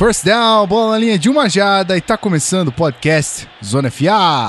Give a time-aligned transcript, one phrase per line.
[0.00, 4.48] First down, bola na linha de uma jada e tá começando o podcast Zona FA.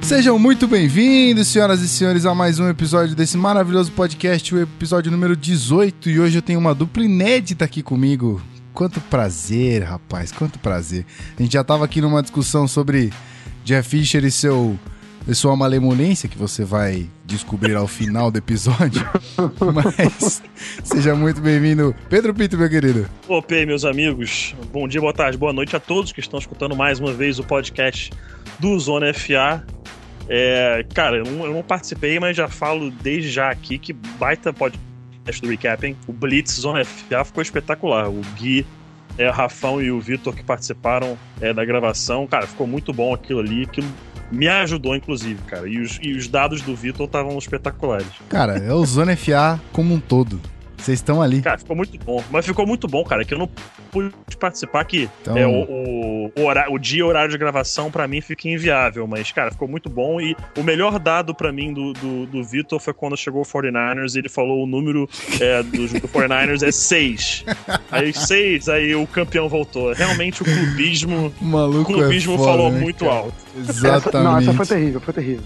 [0.00, 5.12] Sejam muito bem-vindos, senhoras e senhores, a mais um episódio desse maravilhoso podcast, o episódio
[5.12, 6.08] número 18.
[6.08, 8.40] E hoje eu tenho uma dupla inédita aqui comigo.
[8.72, 11.04] Quanto prazer, rapaz, quanto prazer.
[11.38, 13.12] A gente já tava aqui numa discussão sobre
[13.66, 14.78] Jeff Fisher e seu
[15.26, 19.02] e sua malemolência, que você vai descobrir ao final do episódio.
[19.74, 20.42] Mas
[20.82, 23.08] seja muito bem-vindo, Pedro Pinto, meu querido.
[23.26, 24.54] Opa, meus amigos.
[24.72, 27.44] Bom dia, boa tarde, boa noite a todos que estão escutando mais uma vez o
[27.44, 28.12] podcast
[28.58, 29.64] do Zona FA.
[30.28, 34.52] É, cara, eu não, eu não participei, mas já falo desde já aqui que baita
[34.52, 35.96] podcast do Recapping.
[36.06, 38.10] O Blitz Zona FA ficou espetacular.
[38.10, 38.66] O Gui,
[39.16, 42.26] é, Rafão e o Vitor que participaram é, da gravação.
[42.26, 43.62] Cara, ficou muito bom aquilo ali.
[43.62, 43.88] Aquilo
[44.34, 45.68] me ajudou, inclusive, cara.
[45.68, 48.06] E os, e os dados do Vitor estavam espetaculares.
[48.28, 50.40] Cara, é o Zona FA como um todo.
[50.84, 51.40] Vocês estão ali.
[51.40, 52.22] Cara, ficou muito bom.
[52.30, 53.48] Mas ficou muito bom, cara, que eu não
[53.90, 55.08] pude participar aqui.
[55.22, 55.36] Então...
[55.38, 59.06] É, o, o, o, horário, o dia horário de gravação, para mim, fica inviável.
[59.06, 60.20] Mas, cara, ficou muito bom.
[60.20, 64.14] E o melhor dado para mim do, do, do Vitor foi quando chegou o 49ers
[64.14, 65.08] e ele falou o número
[65.40, 67.44] é, do, do 49ers é 6.
[67.90, 69.94] Aí 6, aí o campeão voltou.
[69.94, 71.32] Realmente o clubismo.
[71.40, 73.16] O maluco o clubismo é foda, falou né, muito cara?
[73.16, 73.34] alto.
[73.56, 74.08] Exatamente.
[74.08, 75.44] Essa, não, essa foi terrível, foi terrível.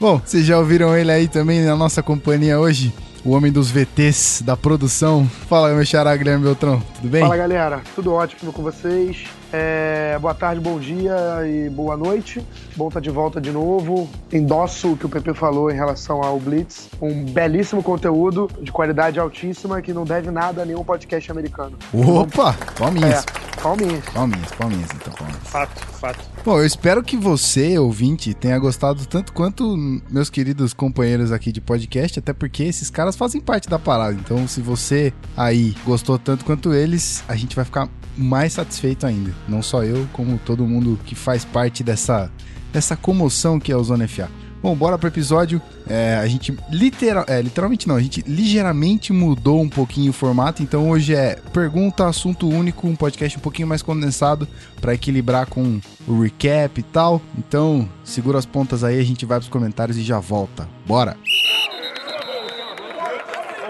[0.00, 2.92] Bom, vocês já ouviram ele aí também na nossa companhia hoje?
[3.24, 5.26] O homem dos VTs da produção.
[5.48, 7.22] Fala, meu xará Guilherme Beltrão, tudo bem?
[7.22, 7.80] Fala, galera.
[7.94, 9.24] Tudo ótimo com vocês.
[9.52, 11.14] É, boa tarde, bom dia
[11.46, 12.44] e boa noite.
[12.74, 14.08] Bom estar de volta de novo.
[14.32, 16.88] Endosso o que o PP falou em relação ao Blitz.
[17.00, 21.76] Um belíssimo conteúdo de qualidade altíssima que não deve nada a nenhum podcast americano.
[21.92, 22.56] Opa!
[22.78, 23.24] Palminhas.
[23.24, 24.04] É, palminhas.
[24.06, 25.42] Palminhas, palminhas, então palminhas.
[25.44, 26.31] Fato, fato.
[26.44, 29.76] Bom, eu espero que você, ouvinte, tenha gostado tanto quanto
[30.10, 34.14] meus queridos companheiros aqui de podcast, até porque esses caras fazem parte da parada.
[34.14, 39.32] Então, se você aí gostou tanto quanto eles, a gente vai ficar mais satisfeito ainda.
[39.48, 42.28] Não só eu, como todo mundo que faz parte dessa,
[42.72, 44.28] dessa comoção que é o Zona FA.
[44.62, 45.60] Bom, bora pro episódio.
[45.88, 50.62] É, a gente literal, é, literalmente não, a gente ligeiramente mudou um pouquinho o formato.
[50.62, 54.46] Então hoje é pergunta, assunto único, um podcast um pouquinho mais condensado
[54.80, 57.20] para equilibrar com o recap e tal.
[57.36, 60.68] Então segura as pontas aí, a gente vai pros comentários e já volta.
[60.86, 61.16] Bora!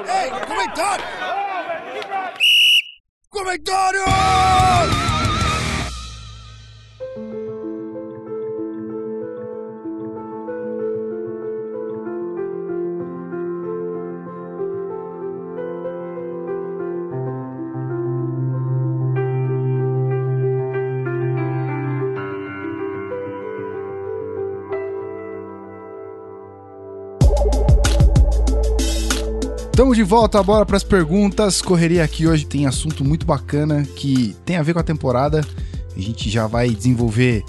[0.06, 1.04] Ei, comentário!
[3.30, 5.01] Comentário!
[29.92, 31.60] Estamos de volta agora para as perguntas.
[31.60, 35.46] Correria aqui hoje tem assunto muito bacana que tem a ver com a temporada.
[35.94, 37.44] A gente já vai desenvolver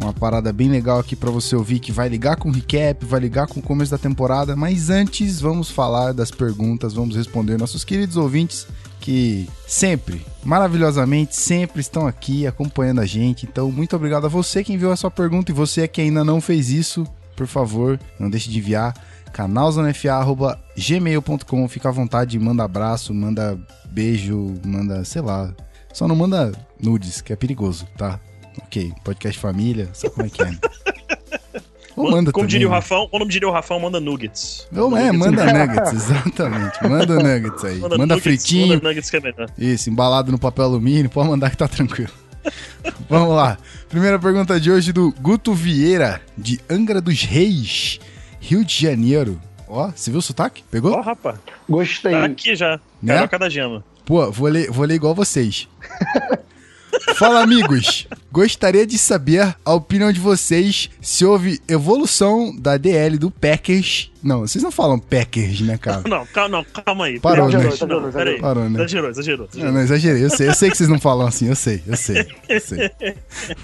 [0.00, 3.18] uma parada bem legal aqui para você ouvir que vai ligar com o recap, vai
[3.18, 7.82] ligar com o começo da temporada, mas antes vamos falar das perguntas, vamos responder nossos
[7.82, 8.68] queridos ouvintes
[9.00, 13.44] que sempre, maravilhosamente, sempre estão aqui acompanhando a gente.
[13.44, 16.40] Então, muito obrigado a você que enviou a sua pergunta e você que ainda não
[16.40, 17.04] fez isso,
[17.34, 18.94] por favor, não deixe de enviar
[19.32, 21.68] canalzonefa.gmail.com.
[21.68, 23.58] Fica à vontade, manda abraço, manda
[23.90, 25.52] beijo, manda, sei lá.
[25.92, 28.20] Só não manda nudes, que é perigoso, tá?
[28.62, 30.50] Ok, podcast família, sabe como é que é.
[31.98, 34.68] Ou manda como também, diria o Rafão, como diria o Rafão, manda nuggets.
[34.72, 36.88] Ou é, manda nuggets, exatamente.
[36.88, 37.78] Manda nuggets aí.
[37.78, 38.68] Manda, manda nuggets, fritinho.
[38.68, 39.50] Manda nuggets que é melhor.
[39.58, 42.12] Isso, embalado no papel alumínio, pode mandar que tá tranquilo.
[43.08, 43.58] Vamos lá.
[43.88, 47.98] Primeira pergunta de hoje do Guto Vieira, de Angra dos Reis.
[48.40, 49.40] Rio de Janeiro.
[49.66, 50.62] Ó, você viu o sotaque?
[50.70, 50.92] Pegou?
[50.92, 51.38] Ó, rapaz.
[51.68, 52.12] Gostei.
[52.12, 52.80] Tá aqui já.
[53.02, 53.14] Né?
[53.14, 53.84] Carioca da gema.
[54.04, 55.68] Pô, vou ler, vou ler igual vocês.
[57.14, 58.06] Fala, amigos.
[58.30, 64.10] Gostaria de saber a opinião de vocês se houve evolução da DL do Packers.
[64.22, 66.02] Não, vocês não falam Packers, né, cara?
[66.06, 67.20] Não, calma, não, calma aí.
[67.20, 67.68] Parou, Exagerou, né?
[67.74, 68.40] exagerou, Não, exagerou.
[68.40, 68.78] Parou, né?
[68.80, 69.46] Exagerou, exagerou.
[69.46, 69.72] Eu exagerou.
[69.72, 72.26] não exagerei, eu sei, eu sei que vocês não falam assim, eu sei, eu sei,
[72.48, 72.90] eu sei.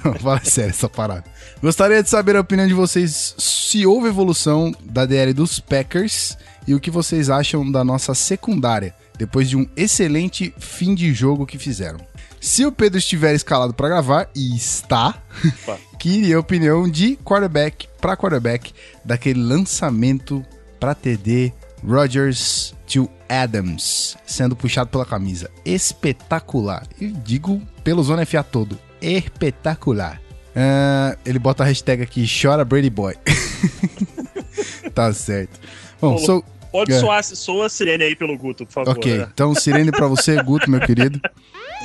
[0.05, 1.25] Não, fala sério essa parada.
[1.63, 6.37] Gostaria de saber a opinião de vocês se houve evolução da DL dos Packers
[6.67, 11.47] e o que vocês acham da nossa secundária, depois de um excelente fim de jogo
[11.47, 11.99] que fizeram.
[12.45, 15.15] Se o Pedro estiver escalado para gravar, e está,
[15.99, 20.45] queria a opinião de quarterback para quarterback daquele lançamento
[20.79, 25.51] para TD Rodgers to Adams, sendo puxado pela camisa.
[25.65, 26.87] Espetacular.
[27.01, 28.79] E digo pelo Zona FA todo.
[29.01, 30.21] Espetacular.
[30.55, 33.15] Ah, ele bota a hashtag aqui, chora Brady Boy.
[34.95, 35.59] tá certo.
[35.99, 36.99] Bom, sou, Pode É.
[36.99, 38.91] soar, soa a sirene aí pelo Guto, por favor.
[38.91, 39.29] Ok, né?
[39.33, 41.21] então sirene pra você, Guto, meu querido.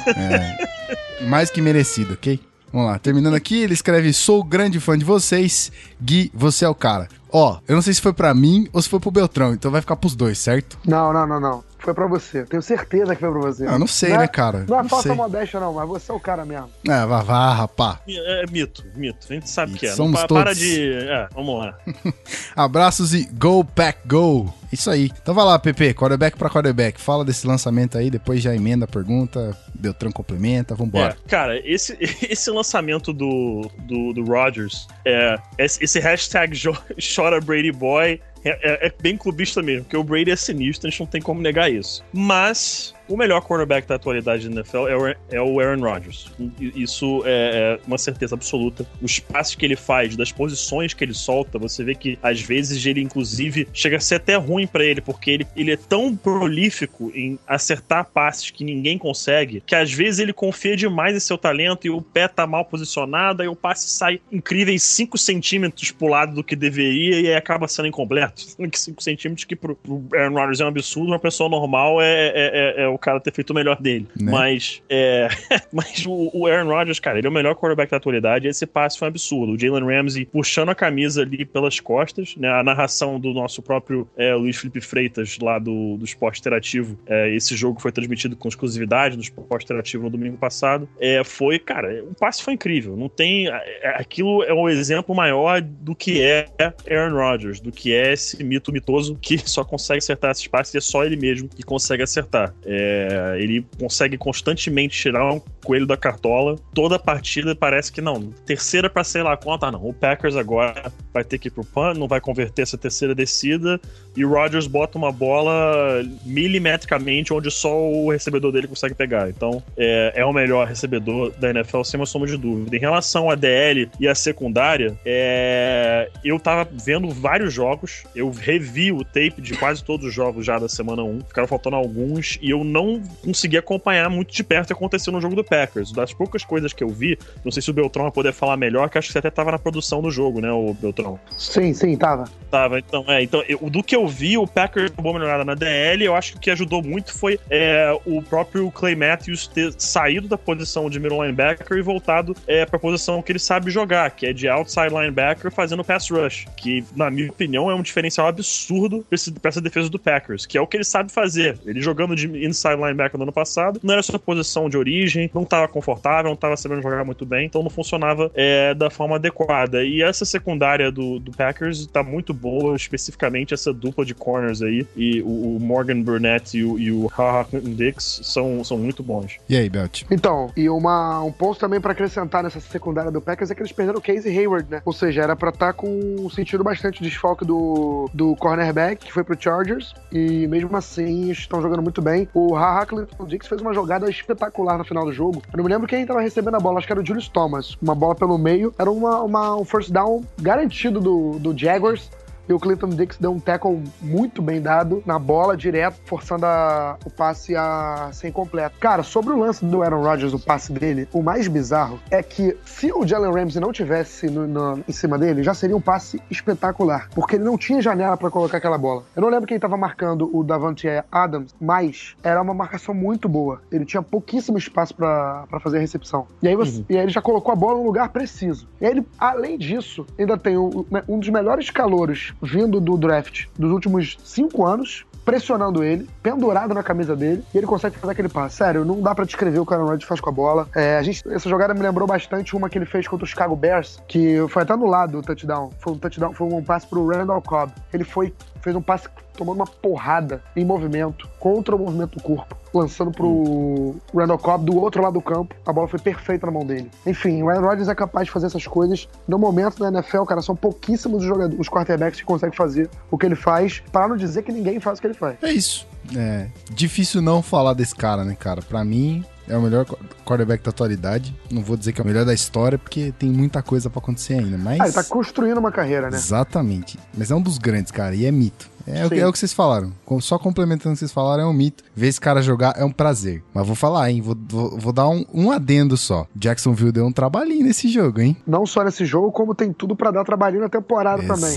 [0.07, 2.39] É, mais que merecido, ok?
[2.73, 5.71] Vamos lá, terminando aqui, ele escreve: Sou grande fã de vocês,
[6.01, 7.07] Gui, você é o cara.
[7.31, 9.81] Ó, eu não sei se foi pra mim ou se foi pro Beltrão, então vai
[9.81, 10.77] ficar pros dois, certo?
[10.85, 11.69] Não, não, não, não.
[11.79, 12.43] Foi pra você.
[12.43, 13.65] Tenho certeza que foi pra você.
[13.65, 14.65] Ah, Eu não sei, é- né, cara?
[14.67, 15.15] Não é Não falsa sei.
[15.15, 16.69] modéstia, não, mas você é o cara mesmo.
[16.89, 17.99] Ah, vá, vá, rapá.
[18.05, 19.25] É, é mito, mito.
[19.29, 19.89] A gente sabe que é.
[19.89, 20.57] Não Somos para todos.
[20.57, 20.91] de.
[20.93, 21.77] É, vamos lá.
[22.55, 24.53] Abraços e go pack go.
[24.71, 25.09] Isso aí.
[25.21, 26.99] Então vai lá, PP, quarterback pra quarterback.
[27.01, 31.17] Fala desse lançamento aí, depois já emenda a pergunta, Beltrão complementa, vambora.
[31.25, 31.97] É, cara, esse,
[32.29, 36.77] esse lançamento do, do, do Rodgers, é, esse, esse hashtag jo-
[37.19, 40.89] chora Brady Boy é, é- é bem clubista mesmo, porque o Brady é sinistro, a
[40.89, 42.03] gente não tem como negar isso.
[42.13, 46.31] Mas o melhor quarterback da atualidade da NFL é o, é o Aaron Rodgers.
[46.59, 48.85] Isso é, é uma certeza absoluta.
[49.01, 52.85] Os passes que ele faz, das posições que ele solta, você vê que às vezes
[52.85, 57.11] ele, inclusive, chega a ser até ruim pra ele, porque ele, ele é tão prolífico
[57.15, 61.87] em acertar passes que ninguém consegue, que às vezes ele confia demais em seu talento
[61.87, 66.35] e o pé tá mal posicionado, aí o passe sai incríveis 5 centímetros pro lado
[66.35, 68.43] do que deveria e acaba sendo incompleto.
[68.71, 72.33] 5 centímetros que pro, pro Aaron Rodgers é um absurdo, uma pessoa normal é, é,
[72.35, 74.07] é- é o cara ter feito o melhor dele.
[74.19, 74.31] Né?
[74.31, 75.27] Mas, é,
[75.71, 78.65] mas o, o Aaron Rodgers, cara, ele é o melhor quarterback da atualidade e esse
[78.65, 79.53] passe foi um absurdo.
[79.53, 82.49] O Jalen Ramsey puxando a camisa ali pelas costas, né?
[82.49, 86.97] A narração do nosso próprio é, Luiz Felipe Freitas, lá do, do Esporte Interativo.
[87.05, 90.87] É, esse jogo foi transmitido com exclusividade no Esporte Interativo no domingo passado.
[90.99, 92.95] É, foi, cara, o passe foi incrível.
[92.95, 93.47] Não tem.
[93.47, 96.47] é, Aquilo é um exemplo maior do que é
[96.89, 100.77] Aaron Rodgers, do que é esse mito mitoso que só consegue acertar esses passes e
[100.77, 102.53] é só ele mesmo que consegue acertar.
[102.65, 102.88] É,
[103.37, 106.57] ele consegue constantemente tirar um coelho da cartola.
[106.73, 108.31] Toda partida parece que não.
[108.45, 109.85] Terceira pra sei lá quanto, ah, não.
[109.85, 113.79] O Packers agora vai ter que ir pro punt, não vai converter essa terceira descida.
[114.15, 119.29] E o Rodgers bota uma bola milimetricamente onde só o recebedor dele consegue pegar.
[119.29, 122.75] Então é, é o melhor recebedor da NFL, sem uma sombra de dúvida.
[122.75, 128.91] Em relação à DL e à secundária, é, eu tava vendo vários jogos, eu revi
[128.91, 132.49] o tape de quase todos os jogos já da semana 1, ficaram faltando alguns, e
[132.49, 135.91] eu não consegui acompanhar muito de perto o que aconteceu no jogo do Packers.
[135.91, 138.89] Das poucas coisas que eu vi, não sei se o Beltrão vai poder falar melhor,
[138.89, 140.98] que acho que você até tava na produção do jogo, né, o Beltrão?
[141.37, 142.25] Sim, sim, tava.
[142.49, 145.45] Tava, então, é, então, eu- do que eu vi, o Packers deu uma boa melhorada
[145.45, 149.47] na DL, eu acho que o que ajudou muito foi é, o próprio Clay Matthews
[149.47, 153.69] ter saído da posição de middle linebacker e voltado é, pra posição que ele sabe
[153.69, 157.83] jogar, que é de outside linebacker fazendo pass rush, que, na minha opinião, é um
[157.83, 161.11] diferencial absurdo pra, esse- pra essa defesa do Packers, que é o que ele sabe
[161.11, 161.55] fazer.
[161.67, 165.45] Ele jogando de inside linebacker no ano passado, não era sua posição de origem, não
[165.45, 169.83] tava confortável, não tava sabendo jogar muito bem, então não funcionava é, da forma adequada.
[169.83, 174.85] E essa secundária do, do Packers tá muito boa, especificamente essa dupla de corners aí,
[174.95, 179.37] e o, o Morgan Burnett e o, e o Ha Dix são, são muito bons.
[179.47, 180.03] E aí, Belt?
[180.11, 183.71] Então, e uma, um ponto também pra acrescentar nessa secundária do Packers é que eles
[183.71, 184.81] perderam o Casey Hayward, né?
[184.85, 189.39] Ou seja, era pra estar com sentido bastante desfalque do, do cornerback, que foi pro
[189.39, 192.27] Chargers, e mesmo assim estão jogando muito bem.
[192.33, 195.41] O Haha Clinton Dix fez uma jogada espetacular no final do jogo.
[195.51, 197.77] Eu não me lembro quem tava recebendo a bola, acho que era o Julius Thomas.
[197.81, 202.09] Uma bola pelo meio, era uma, uma- um first down garantido do, do Jaguars.
[202.49, 206.97] E o Clinton Dix deu um tackle muito bem dado na bola, direto, forçando a-
[207.05, 208.75] o passe a ser incompleto.
[208.79, 212.57] Cara, sobre o lance do Aaron Rodgers, o passe dele, o mais bizarro é que
[212.65, 216.19] se o Jalen Ramsey não tivesse no- no- em cima dele, já seria um passe
[216.31, 217.07] espetacular.
[217.13, 219.03] Porque ele não tinha janela pra colocar aquela bola.
[219.15, 223.61] Eu não lembro quem tava marcando o Davante Adams, mas era uma marcação muito boa.
[223.71, 226.25] Ele tinha pouquíssimo espaço pra pra fazer a recepção.
[226.41, 226.85] E aí, você- Uhum.
[226.89, 228.67] e aí ele já colocou a bola no lugar preciso.
[228.81, 233.45] E aí ele, além disso, ainda tem o- um dos melhores calouros vindo do draft
[233.57, 238.29] dos últimos cinco anos, pressionando ele, pendurado na camisa dele, e ele consegue fazer aquele
[238.29, 238.55] passe.
[238.57, 240.67] Sério, não dá pra descrever o que o Aaron Rodgers faz com a bola.
[240.75, 243.55] É, a gente, essa jogada me lembrou bastante uma que ele fez contra o Chicago
[243.55, 245.71] Bears, que foi até anulado o touchdown.
[245.79, 247.71] Foi um touchdown, foi um passe pro Randall Cobb.
[247.93, 249.07] Ele foi, fez um passe
[249.39, 254.77] tomando uma porrada em movimento, contra o movimento do corpo, lançando pro Randall Cobb do
[254.77, 255.55] outro lado do campo.
[255.65, 256.91] A bola foi perfeita na mão dele.
[257.05, 259.07] Enfim, o Aaron Rodgers é capaz de fazer essas coisas.
[259.27, 263.17] No momento da NFL, cara, são pouquíssimos os jogadores, os quarterbacks que conseguem fazer o
[263.17, 265.37] que ele faz, para não dizer que ninguém faz o que ele faz.
[265.41, 265.87] É isso.
[266.15, 268.61] É difícil não falar desse cara, né, cara?
[268.61, 271.35] Pra mim, é o melhor qu- quarterback da atualidade.
[271.51, 274.33] Não vou dizer que é o melhor da história, porque tem muita coisa pra acontecer
[274.35, 274.79] ainda, mas...
[274.79, 276.17] Ah, ele tá construindo uma carreira, né?
[276.17, 276.97] Exatamente.
[277.15, 278.69] Mas é um dos grandes, cara, e é mito.
[278.91, 279.91] É, o, que- é o que vocês falaram.
[280.05, 281.83] Com- Só complementando o que vocês falaram, é um mito.
[281.95, 283.43] Ver esse cara jogar é um prazer.
[283.53, 284.21] Mas vou falar, hein?
[284.21, 286.25] Vou, vou- vou dar um, um adendo só.
[286.35, 288.35] Jacksonville deu um trabalhinho nesse jogo, hein?
[288.47, 291.49] Não só nesse jogo, como tem tudo pra dar trabalhinho na temporada também.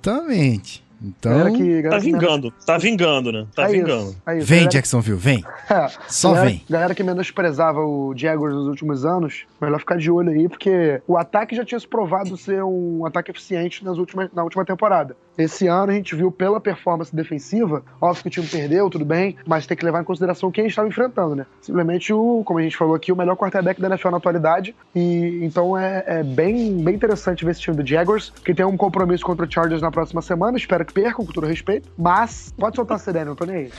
[0.00, 0.84] Exatamente.
[1.02, 3.46] Então, Galera que- galera Tá menos- vingando, tá vingando, né?
[3.54, 4.16] Tá É isso, vingando.
[4.26, 4.46] é isso.
[4.46, 5.44] vem Galera- Jacksonville, vem.
[5.68, 6.64] É, Só galera, vem.
[6.70, 11.18] Galera que menosprezava o Jaguars nos últimos anos, melhor ficar de olho aí, porque o
[11.18, 15.14] ataque já tinha se provado ser um ataque eficiente nas últimas, na última temporada.
[15.38, 19.36] Esse ano a gente viu pela performance defensiva, óbvio que o time perdeu, tudo bem,
[19.46, 21.46] mas tem que levar em consideração quem estava enfrentando, né?
[21.60, 24.74] Simplesmente o, como a gente falou aqui, o melhor quarterback da NFL na atualidade.
[24.94, 28.76] E então é, é bem, bem interessante ver esse time do Jaguars, que tem um
[28.76, 30.56] compromisso contra o Chargers na próxima semana.
[30.56, 31.88] Espero que percam, com todo respeito.
[31.98, 33.72] Mas pode soltar a sirene, não tô nem aí.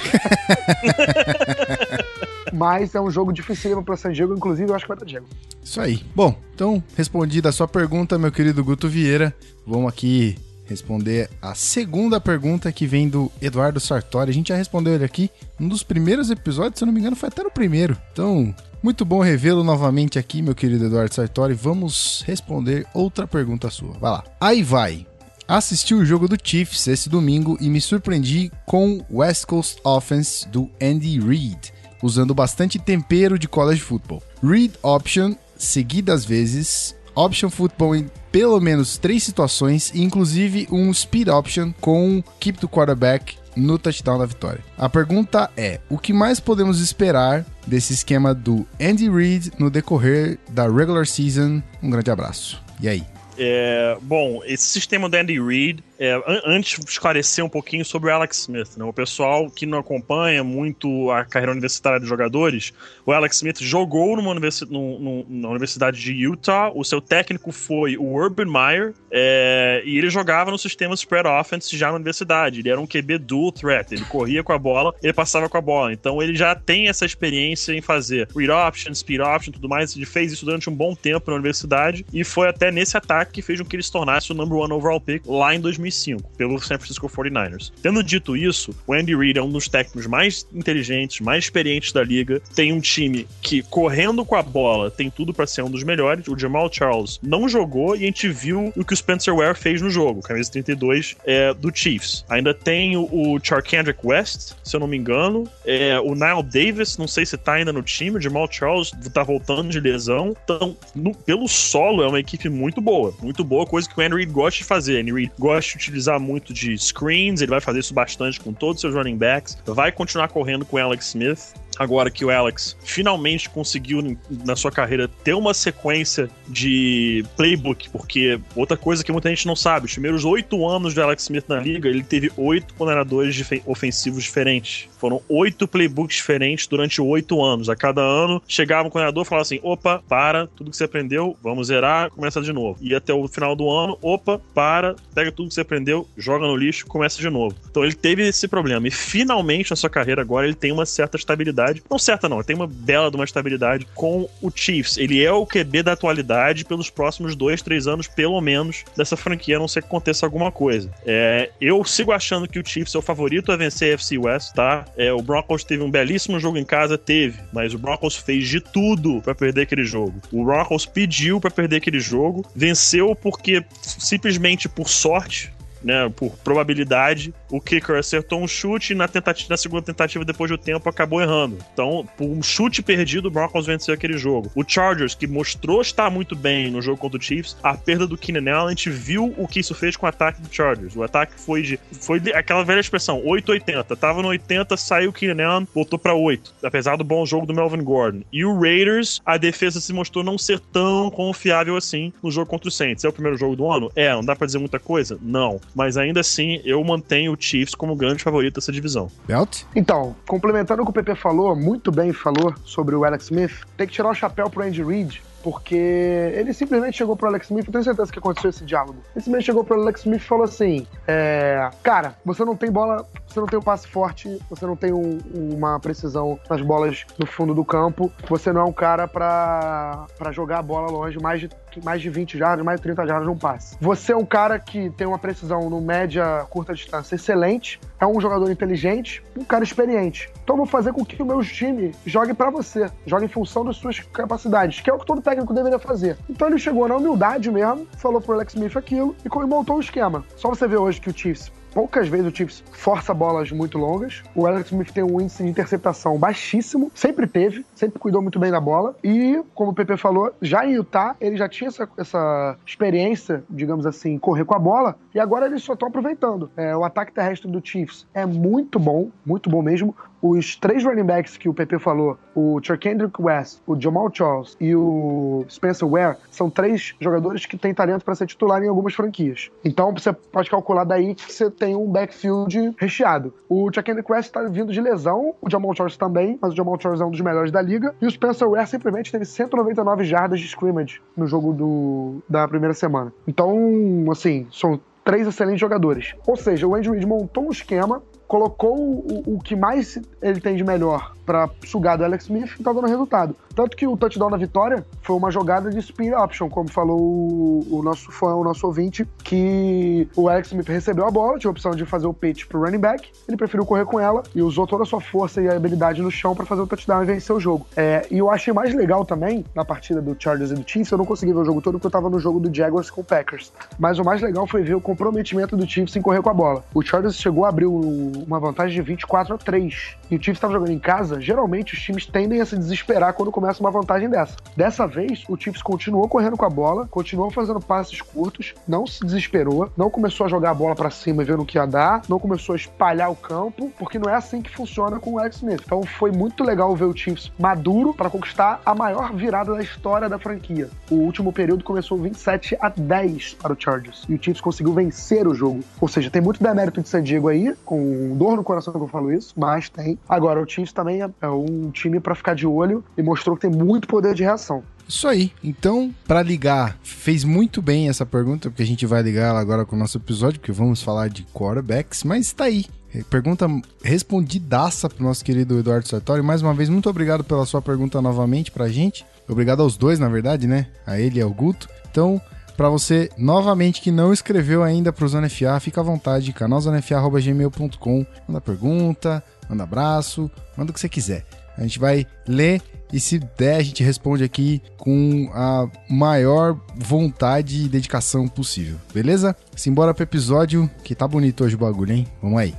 [2.54, 5.26] Mas é um jogo dificílimo para San Diego, inclusive eu acho que vai dar Diego.
[5.62, 6.02] Isso aí.
[6.16, 9.36] Bom, então, respondida a sua pergunta, meu querido Guto Vieira,
[9.66, 10.38] vamos aqui
[10.68, 14.32] responder a segunda pergunta que vem do Eduardo Sartori.
[14.32, 17.16] A gente já respondeu ele aqui num dos primeiros episódios, se eu não me engano,
[17.16, 17.98] foi até no primeiro.
[18.12, 21.54] Então, muito bom revê-lo novamente aqui, meu querido Eduardo Sartori.
[21.54, 23.94] Vamos responder outra pergunta sua.
[23.94, 24.24] Vai lá.
[24.40, 25.06] Aí vai.
[25.48, 30.48] Assisti o jogo do Chiefs esse domingo e me surpreendi com o West Coast Offense
[30.50, 34.22] do Andy Reid, usando bastante tempero de college football.
[34.44, 41.28] Read option seguidas vezes, option football em pelo menos três situações, e inclusive um speed
[41.28, 44.64] option com keep the quarterback no touchdown da vitória.
[44.78, 50.38] A pergunta é: o que mais podemos esperar desse esquema do Andy Reid no decorrer
[50.50, 51.62] da regular season?
[51.82, 52.62] Um grande abraço.
[52.80, 53.04] E aí?
[53.40, 58.14] É, bom, esse sistema do Andy Reid, é, an- antes esclarecer um pouquinho sobre o
[58.14, 58.84] Alex Smith, né?
[58.86, 62.74] O pessoal que não acompanha muito a carreira universitária dos jogadores,
[63.06, 67.52] o Alex Smith jogou numa universi num- num- na Universidade de Utah, o seu técnico
[67.52, 72.60] foi o Urban Meyer, é, e ele jogava no sistema spread offense já na universidade.
[72.60, 75.62] Ele era um QB dual threat, ele corria com a bola, ele passava com a
[75.62, 75.94] bola.
[75.94, 79.96] Então ele já tem essa experiência em fazer read option, speed option, tudo mais.
[79.96, 83.42] Ele fez isso durante um bom tempo na universidade e foi até nesse ataque que
[83.42, 86.60] fez com que ele se tornasse o number one overall pick lá em 2005 pelo
[86.60, 87.72] San Francisco 49ers.
[87.82, 92.04] Tendo dito isso, o Andy Reid é um dos técnicos mais inteligentes, mais experientes da
[92.04, 92.42] liga.
[92.56, 96.28] Tem um time que correndo com a bola tem tudo para ser um dos melhores.
[96.28, 99.82] O Jamal Charles não jogou e a gente viu o que o Spencer Ware fez
[99.82, 102.26] no jogo, camisa 32 é, do Chiefs.
[102.30, 106.98] Ainda tem o, o Charkandrick West, se eu não me engano, é, o Nile Davis,
[106.98, 110.36] não sei se tá ainda no time, o Jamal Charles tá voltando de lesão.
[110.44, 114.32] Então, no- pelo solo, é uma equipe muito boa, muito boa, coisa que o Reid
[114.32, 115.04] gosta de fazer.
[115.04, 118.94] Reid gosta utilizar muito de screens, ele vai fazer isso bastante com todos os seus
[118.94, 121.54] running backs, vai continuar correndo com Alex Smith.
[121.78, 128.40] Agora que o Alex finalmente conseguiu na sua carreira ter uma sequência de playbook, porque
[128.56, 131.60] outra coisa que muita gente não sabe, os primeiros oito anos do Alex Smith na
[131.60, 134.90] liga, ele teve oito coordenadores ofensivos diferentes.
[134.98, 137.70] Foram oito playbooks diferentes durante oito anos.
[137.70, 141.38] A cada ano chegava um coordenador e falava assim: opa, para, tudo que você aprendeu,
[141.42, 142.80] vamos zerar, começa de novo.
[142.82, 146.56] E até o final do ano, opa, para, pega tudo que você aprendeu, joga no
[146.56, 147.56] lixo, começa de novo.
[147.70, 148.88] Então ele teve esse problema.
[148.88, 151.67] E finalmente na sua carreira agora ele tem uma certa estabilidade.
[151.90, 154.98] Não certa, não, tem uma bela de uma estabilidade com o Chiefs.
[154.98, 159.58] Ele é o QB da atualidade pelos próximos dois, três anos, pelo menos, dessa franquia,
[159.58, 160.90] a não ser que aconteça alguma coisa.
[161.06, 164.54] É, eu sigo achando que o Chiefs é o favorito a vencer a FC West,
[164.54, 164.86] tá?
[164.98, 168.60] É, o Broncos teve um belíssimo jogo em casa, teve, mas o Broncos fez de
[168.60, 170.16] tudo pra perder aquele jogo.
[170.32, 175.52] O Broncos pediu pra perder aquele jogo, venceu porque simplesmente por sorte,
[175.84, 180.50] né, por probabilidade, o kicker acertou um chute e na, tentativa, na segunda tentativa, depois
[180.52, 181.58] do tempo, acabou errando.
[181.74, 184.52] Então, por um chute perdido, o Broncos venceu aquele jogo.
[184.56, 188.18] O Chargers, que mostrou estar muito bem no jogo contra o Chiefs, a perda do
[188.18, 190.96] Keenan Allen, a gente viu o que isso fez com o ataque do Chargers.
[190.96, 191.80] O ataque foi de.
[192.02, 193.96] Foi de- aquela velha expressão, 8-80.
[193.96, 196.54] Tava no 80, saiu o Keenan Allen, voltou pra 8.
[196.64, 198.22] Apesar do bom jogo do Melvin Gordon.
[198.32, 202.68] E o Raiders, a defesa se mostrou não ser tão confiável assim no jogo contra
[202.68, 203.04] o Saints.
[203.04, 203.92] É o primeiro jogo do ano?
[203.96, 205.18] É, não dá pra dizer muita coisa?
[205.22, 205.60] Não.
[205.76, 209.12] Mas ainda assim, eu mantenho o Chiefs como grande favorito dessa divisão.
[209.28, 209.64] Belt?
[209.76, 213.88] Então, complementando o que o PP falou, muito bem falou sobre o Alex Smith, tem
[213.88, 217.72] que tirar o chapéu pro Andy Reid, porque ele simplesmente chegou pro Alex Smith, eu
[217.72, 218.98] tenho certeza que aconteceu esse diálogo.
[219.16, 223.06] Ele simplesmente chegou pro Alex Smith e falou assim: é, Cara, você não tem bola,
[223.26, 227.26] você não tem um passe forte, você não tem um- uma precisão nas bolas no
[227.26, 231.50] fundo do campo, você não é um cara pra jogar a bola longe, mais de,
[231.82, 233.78] mais de 20 jardas, mais de 30 jardas num passe.
[233.80, 238.20] Você é um cara que tem uma precisão no média, curta distância excelente, é um
[238.20, 240.30] jogador inteligente, um cara experiente.
[240.44, 243.66] Então eu vou fazer com que o meu time jogue pra você, jogue em função
[243.66, 246.18] das suas capacidades, que é o que todo técnico deveria fazer.
[246.30, 250.24] Então ele chegou na humildade mesmo, falou pro Alex Smith aquilo e montou o esquema.
[250.36, 254.24] Só você ver hoje que o Chiefs poucas vezes o Chiefs força bolas muito longas.
[254.36, 258.52] O Alex Smith tem um índice de interceptação baixíssimo, sempre teve, sempre cuidou muito bem
[258.52, 258.96] da bola.
[259.04, 263.86] E, como o PP falou, já em Utah, ele já tinha essa, essa experiência, digamos
[263.86, 266.50] assim, correr com a bola, e agora eles só estão aproveitando.
[266.56, 271.04] É, o ataque terrestre do Chiefs é muito bom, muito bom mesmo os três running
[271.04, 276.18] backs que o PP falou, o Kendrick West, o Jamal Charles e o Spencer Ware,
[276.32, 279.50] são três jogadores que têm talento para ser titular em algumas franquias.
[279.64, 283.34] Então você pode calcular daí que você tem um backfield recheado.
[283.50, 287.02] O Kendrick West está vindo de lesão, o Jamal Charles também, mas o Jamal Charles
[287.02, 287.96] é um dos melhores da liga.
[288.02, 292.74] E o Spencer Ware simplesmente teve 199 jardas de scrimmage no jogo do, da primeira
[292.74, 293.14] semana.
[293.28, 296.16] Então, assim, são três excelentes jogadores.
[296.28, 300.56] Ou seja, o Andrew Reid montou um esquema colocou o, o que mais ele tem
[300.56, 303.36] de melhor para sugar do Alex Smith e tá dando resultado.
[303.54, 307.68] Tanto que o touchdown da vitória foi uma jogada de spin option, como falou o,
[307.70, 311.52] o nosso fã, o nosso ouvinte, que o Alex Smith recebeu a bola, tinha a
[311.52, 314.66] opção de fazer o pitch pro running back, ele preferiu correr com ela e usou
[314.66, 317.40] toda a sua força e habilidade no chão para fazer o touchdown e vencer o
[317.40, 317.68] jogo.
[317.76, 320.98] É, e eu achei mais legal também, na partida do Chargers e do Chiefs, eu
[320.98, 323.04] não consegui ver o jogo todo porque eu tava no jogo do Jaguars com o
[323.04, 323.52] Packers.
[323.78, 326.64] Mas o mais legal foi ver o comprometimento do Chiefs em correr com a bola.
[326.74, 330.54] O Chargers chegou a abrir uma vantagem de 24 a 3 e o Chiefs estava
[330.54, 334.36] jogando em casa geralmente os times tendem a se desesperar quando começa uma vantagem dessa.
[334.56, 339.06] Dessa vez, o Chiefs continuou correndo com a bola, continuou fazendo passes curtos, não se
[339.06, 342.02] desesperou, não começou a jogar a bola para cima e vendo o que ia dar,
[342.08, 345.38] não começou a espalhar o campo, porque não é assim que funciona com o Alex
[345.38, 345.62] Smith.
[345.66, 350.10] Então foi muito legal ver o Chiefs maduro para conquistar a maior virada da história
[350.10, 350.70] da franquia.
[350.90, 355.28] O último período começou 27 a 10 para o Chargers e o Chiefs conseguiu vencer
[355.28, 355.62] o jogo.
[355.80, 358.88] Ou seja, tem muito demérito de San Diego aí, com dor no coração que eu
[358.88, 359.98] falo isso, mas tem.
[360.08, 363.48] Agora, o Chiefs também é é um time para ficar de olho e mostrou que
[363.48, 364.64] tem muito poder de reação.
[364.88, 365.32] Isso aí.
[365.44, 369.66] Então, para ligar, fez muito bem essa pergunta, porque a gente vai ligar ela agora
[369.66, 372.66] com o nosso episódio, porque vamos falar de quarterbacks, mas tá aí.
[373.10, 373.48] Pergunta
[373.84, 376.22] respondidaça pro nosso querido Eduardo Sartori.
[376.24, 379.06] Mais uma vez, muito obrigado pela sua pergunta novamente pra gente.
[379.28, 380.68] Obrigado aos dois, na verdade, né?
[380.86, 381.68] A ele e ao Guto.
[381.92, 382.20] Então,
[382.56, 388.06] para você novamente que não escreveu ainda pro Zona FA, fica à vontade, canalzonefa.gmail.com.
[388.28, 391.26] Manda pergunta, manda abraço, manda o que você quiser.
[391.58, 392.62] A gente vai ler
[392.94, 399.36] e se der, a gente responde aqui com a maior vontade e dedicação possível, beleza?
[399.56, 402.08] Simbora pro episódio, que tá bonito hoje o bagulho, hein?
[402.22, 402.56] Vamos aí.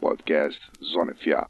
[0.00, 0.60] Podcast
[0.92, 1.48] Zona FA.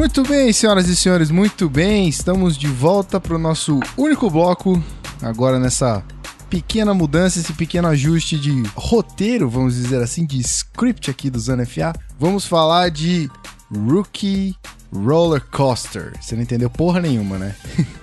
[0.00, 2.08] Muito bem, senhoras e senhores, muito bem.
[2.08, 4.82] Estamos de volta para o nosso único bloco,
[5.20, 6.02] agora nessa
[6.48, 11.92] pequena mudança, esse pequeno ajuste de roteiro, vamos dizer assim, de script aqui do ZNFA.
[12.18, 13.30] Vamos falar de
[13.70, 14.56] Rookie
[14.90, 16.14] Roller Coaster.
[16.18, 17.54] Você não entendeu porra nenhuma, né?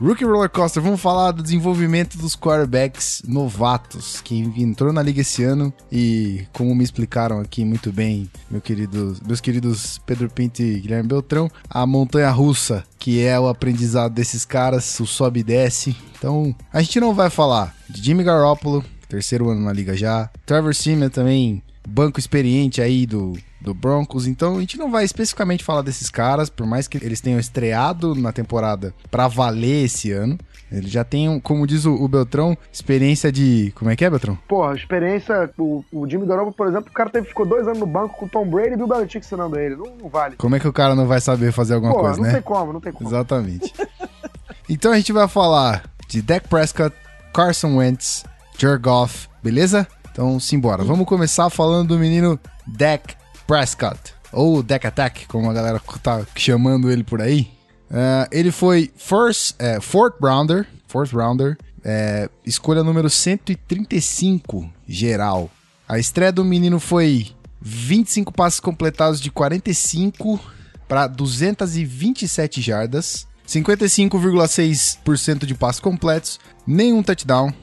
[0.00, 5.44] Rookie Roller Coaster, vamos falar do desenvolvimento dos quarterbacks novatos que entrou na liga esse
[5.44, 10.80] ano e como me explicaram aqui muito bem, meu querido, meus queridos Pedro Pinto e
[10.80, 15.94] Guilherme Beltrão, a montanha russa, que é o aprendizado desses caras, o sobe e desce.
[16.16, 20.74] Então, a gente não vai falar de Jimmy Garoppolo, terceiro ano na liga já, Trevor
[20.74, 24.26] Simeon também, banco experiente aí do do Broncos.
[24.26, 28.14] Então a gente não vai especificamente falar desses caras, por mais que eles tenham estreado
[28.14, 30.38] na temporada para valer esse ano.
[30.72, 33.72] Eles já têm, como diz o, Beltrão, experiência de.
[33.74, 34.38] Como é que é, Beltrão?
[34.46, 35.50] Porra, experiência.
[35.58, 38.26] O, o Jimmy Garoppolo, por exemplo, o cara teve, ficou dois anos no banco com
[38.26, 39.74] o Tom Brady e o Belichick ensinando ele.
[39.74, 40.36] Não, não, vale.
[40.36, 42.32] Como é que o cara não vai saber fazer alguma Porra, coisa, não né?
[42.32, 43.10] Não tem como, não tem como.
[43.10, 43.74] Exatamente.
[44.70, 46.94] então a gente vai falar de Dak Prescott,
[47.34, 48.24] Carson Wentz,
[48.56, 49.88] Jared Goff, beleza?
[50.20, 50.84] Então simbora.
[50.84, 53.14] Vamos começar falando do menino Dak
[53.46, 57.50] Prescott, ou Deck Attack, como a galera tá chamando ele por aí.
[57.90, 65.50] Uh, ele foi first, é, fourth rounder, fourth rounder, é, escolha número 135 geral.
[65.88, 67.28] A estreia do menino foi
[67.58, 70.38] 25 passes completados de 45
[70.86, 77.54] para 227 jardas, 55,6% de passes completos, nenhum touchdown,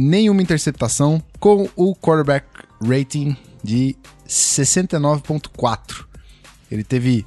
[0.00, 2.46] nenhuma interceptação, com o quarterback
[2.80, 3.94] rating de
[4.26, 6.06] 69,4.
[6.70, 7.26] Ele teve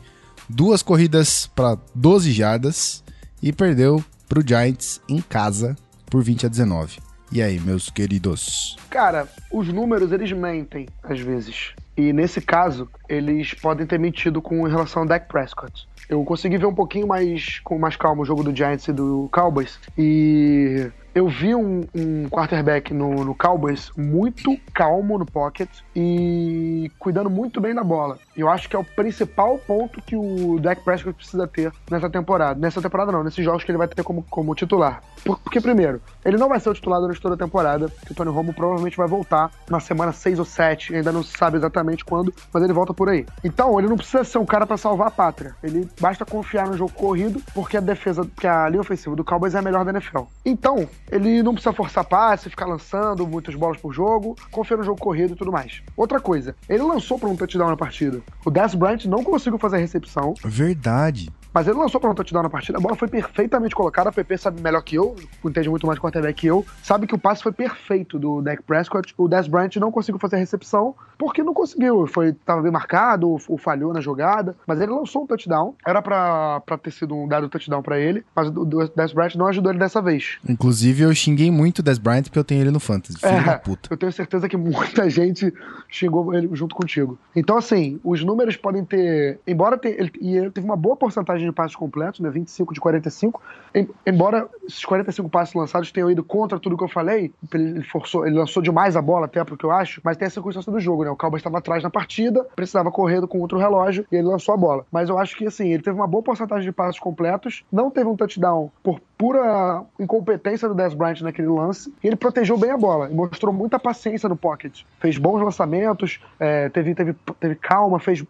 [0.49, 3.03] duas corridas para 12 jardas
[3.41, 5.75] e perdeu para o Giants em casa
[6.07, 6.97] por 20 a 19.
[7.31, 8.75] E aí, meus queridos?
[8.89, 11.73] Cara, os números eles mentem às vezes.
[11.95, 15.87] E nesse caso, eles podem ter mentido com relação ao Dak Prescott.
[16.09, 19.29] Eu consegui ver um pouquinho mais com mais calma o jogo do Giants e do
[19.31, 26.91] Cowboys e eu vi um, um quarterback no, no, Cowboys muito calmo no pocket e
[26.97, 28.17] cuidando muito bem da bola.
[28.35, 32.59] Eu acho que é o principal ponto que o Dak Prescott precisa ter nessa temporada.
[32.59, 35.03] Nessa temporada não, nesses jogos que ele vai ter como, como titular.
[35.23, 38.53] Porque, primeiro, ele não vai ser o titular durante toda a temporada, o Tony Romo
[38.53, 42.63] provavelmente vai voltar na semana 6 ou 7, ainda não se sabe exatamente quando, mas
[42.63, 43.25] ele volta por aí.
[43.43, 45.55] Então, ele não precisa ser um cara para salvar a pátria.
[45.63, 49.55] Ele basta confiar no jogo corrido, porque a defesa, que a linha ofensiva do Cowboys
[49.55, 50.23] é a melhor da NFL.
[50.43, 54.99] Então, ele não precisa forçar passe, ficar lançando muitas bolas por jogo, confia no jogo
[54.99, 55.81] corrido e tudo mais.
[55.95, 58.21] Outra coisa, ele lançou para um touchdown na partida.
[58.45, 60.33] O Dez Bryant não conseguiu fazer a recepção.
[60.43, 61.29] Verdade.
[61.53, 64.09] Mas ele lançou para um touchdown na partida, a bola foi perfeitamente colocada.
[64.09, 67.13] A PP sabe melhor que eu, entende muito mais de quarterback que eu, sabe que
[67.13, 69.13] o passe foi perfeito do Dak Prescott.
[69.17, 72.07] O Dez Bryant não conseguiu fazer a recepção porque não conseguiu.
[72.07, 74.55] Foi, tava bem marcado, ou, ou falhou na jogada.
[74.65, 75.75] Mas ele lançou um touchdown.
[75.85, 79.47] Era para ter sido um dado touchdown para ele, mas o, o Dez Bryant não
[79.47, 80.37] ajudou ele dessa vez.
[80.47, 83.19] Inclusive, eu xinguei muito o Dez Bryant porque eu tenho ele no Fantasy.
[83.19, 83.89] Filho É, da puta.
[83.91, 85.53] Eu tenho certeza que muita gente
[85.87, 87.17] xingou ele junto contigo.
[87.35, 89.39] Então, assim, os números podem ter.
[89.45, 92.29] Embora ele, e ele teve uma boa porcentagem de passes completos, né?
[92.29, 93.41] 25 de 45.
[93.73, 98.25] Em- embora esses 45 passes lançados tenham ido contra tudo que eu falei, ele forçou,
[98.25, 101.03] ele lançou demais a bola, até porque eu acho, mas tem a circunstância do jogo,
[101.03, 101.09] né?
[101.09, 104.57] O Cowboys estava atrás na partida, precisava correr com outro relógio e ele lançou a
[104.57, 104.85] bola.
[104.91, 108.07] Mas eu acho que, assim, ele teve uma boa porcentagem de passes completos, não teve
[108.09, 112.77] um touchdown por pura incompetência do Dez Bryant naquele lance, e ele protegeu bem a
[112.77, 114.81] bola e mostrou muita paciência no pocket.
[114.99, 118.23] Fez bons lançamentos, é, teve, teve, teve calma, fez.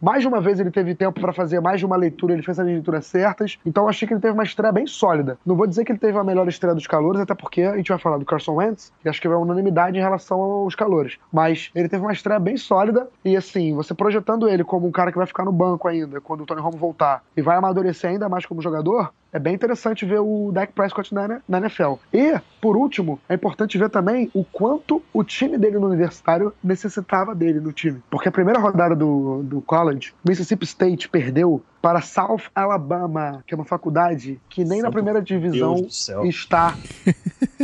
[0.00, 2.58] Mais de uma vez ele teve tempo para fazer mais de uma leitura, ele fez
[2.58, 3.58] as leituras certas.
[3.64, 5.38] Então achei que ele teve uma estreia bem sólida.
[5.44, 7.88] Não vou dizer que ele teve a melhor estreia dos calores, até porque a gente
[7.88, 11.18] vai falar do Carson Wentz, e acho que vai unanimidade em relação aos calores.
[11.32, 15.10] Mas ele teve uma estreia bem sólida, e assim, você projetando ele como um cara
[15.12, 18.28] que vai ficar no banco ainda, quando o Tony Romo voltar, e vai amadurecer ainda
[18.28, 21.94] mais como jogador, é bem interessante ver o Dak Prescott na, na NFL.
[22.12, 27.34] E, por último, é importante ver também o quanto o time dele no universitário necessitava
[27.34, 28.02] dele no time.
[28.10, 33.56] Porque a primeira rodada do, do college, Mississippi State perdeu para South Alabama, que é
[33.56, 35.86] uma faculdade que nem na Santo primeira divisão
[36.24, 36.76] está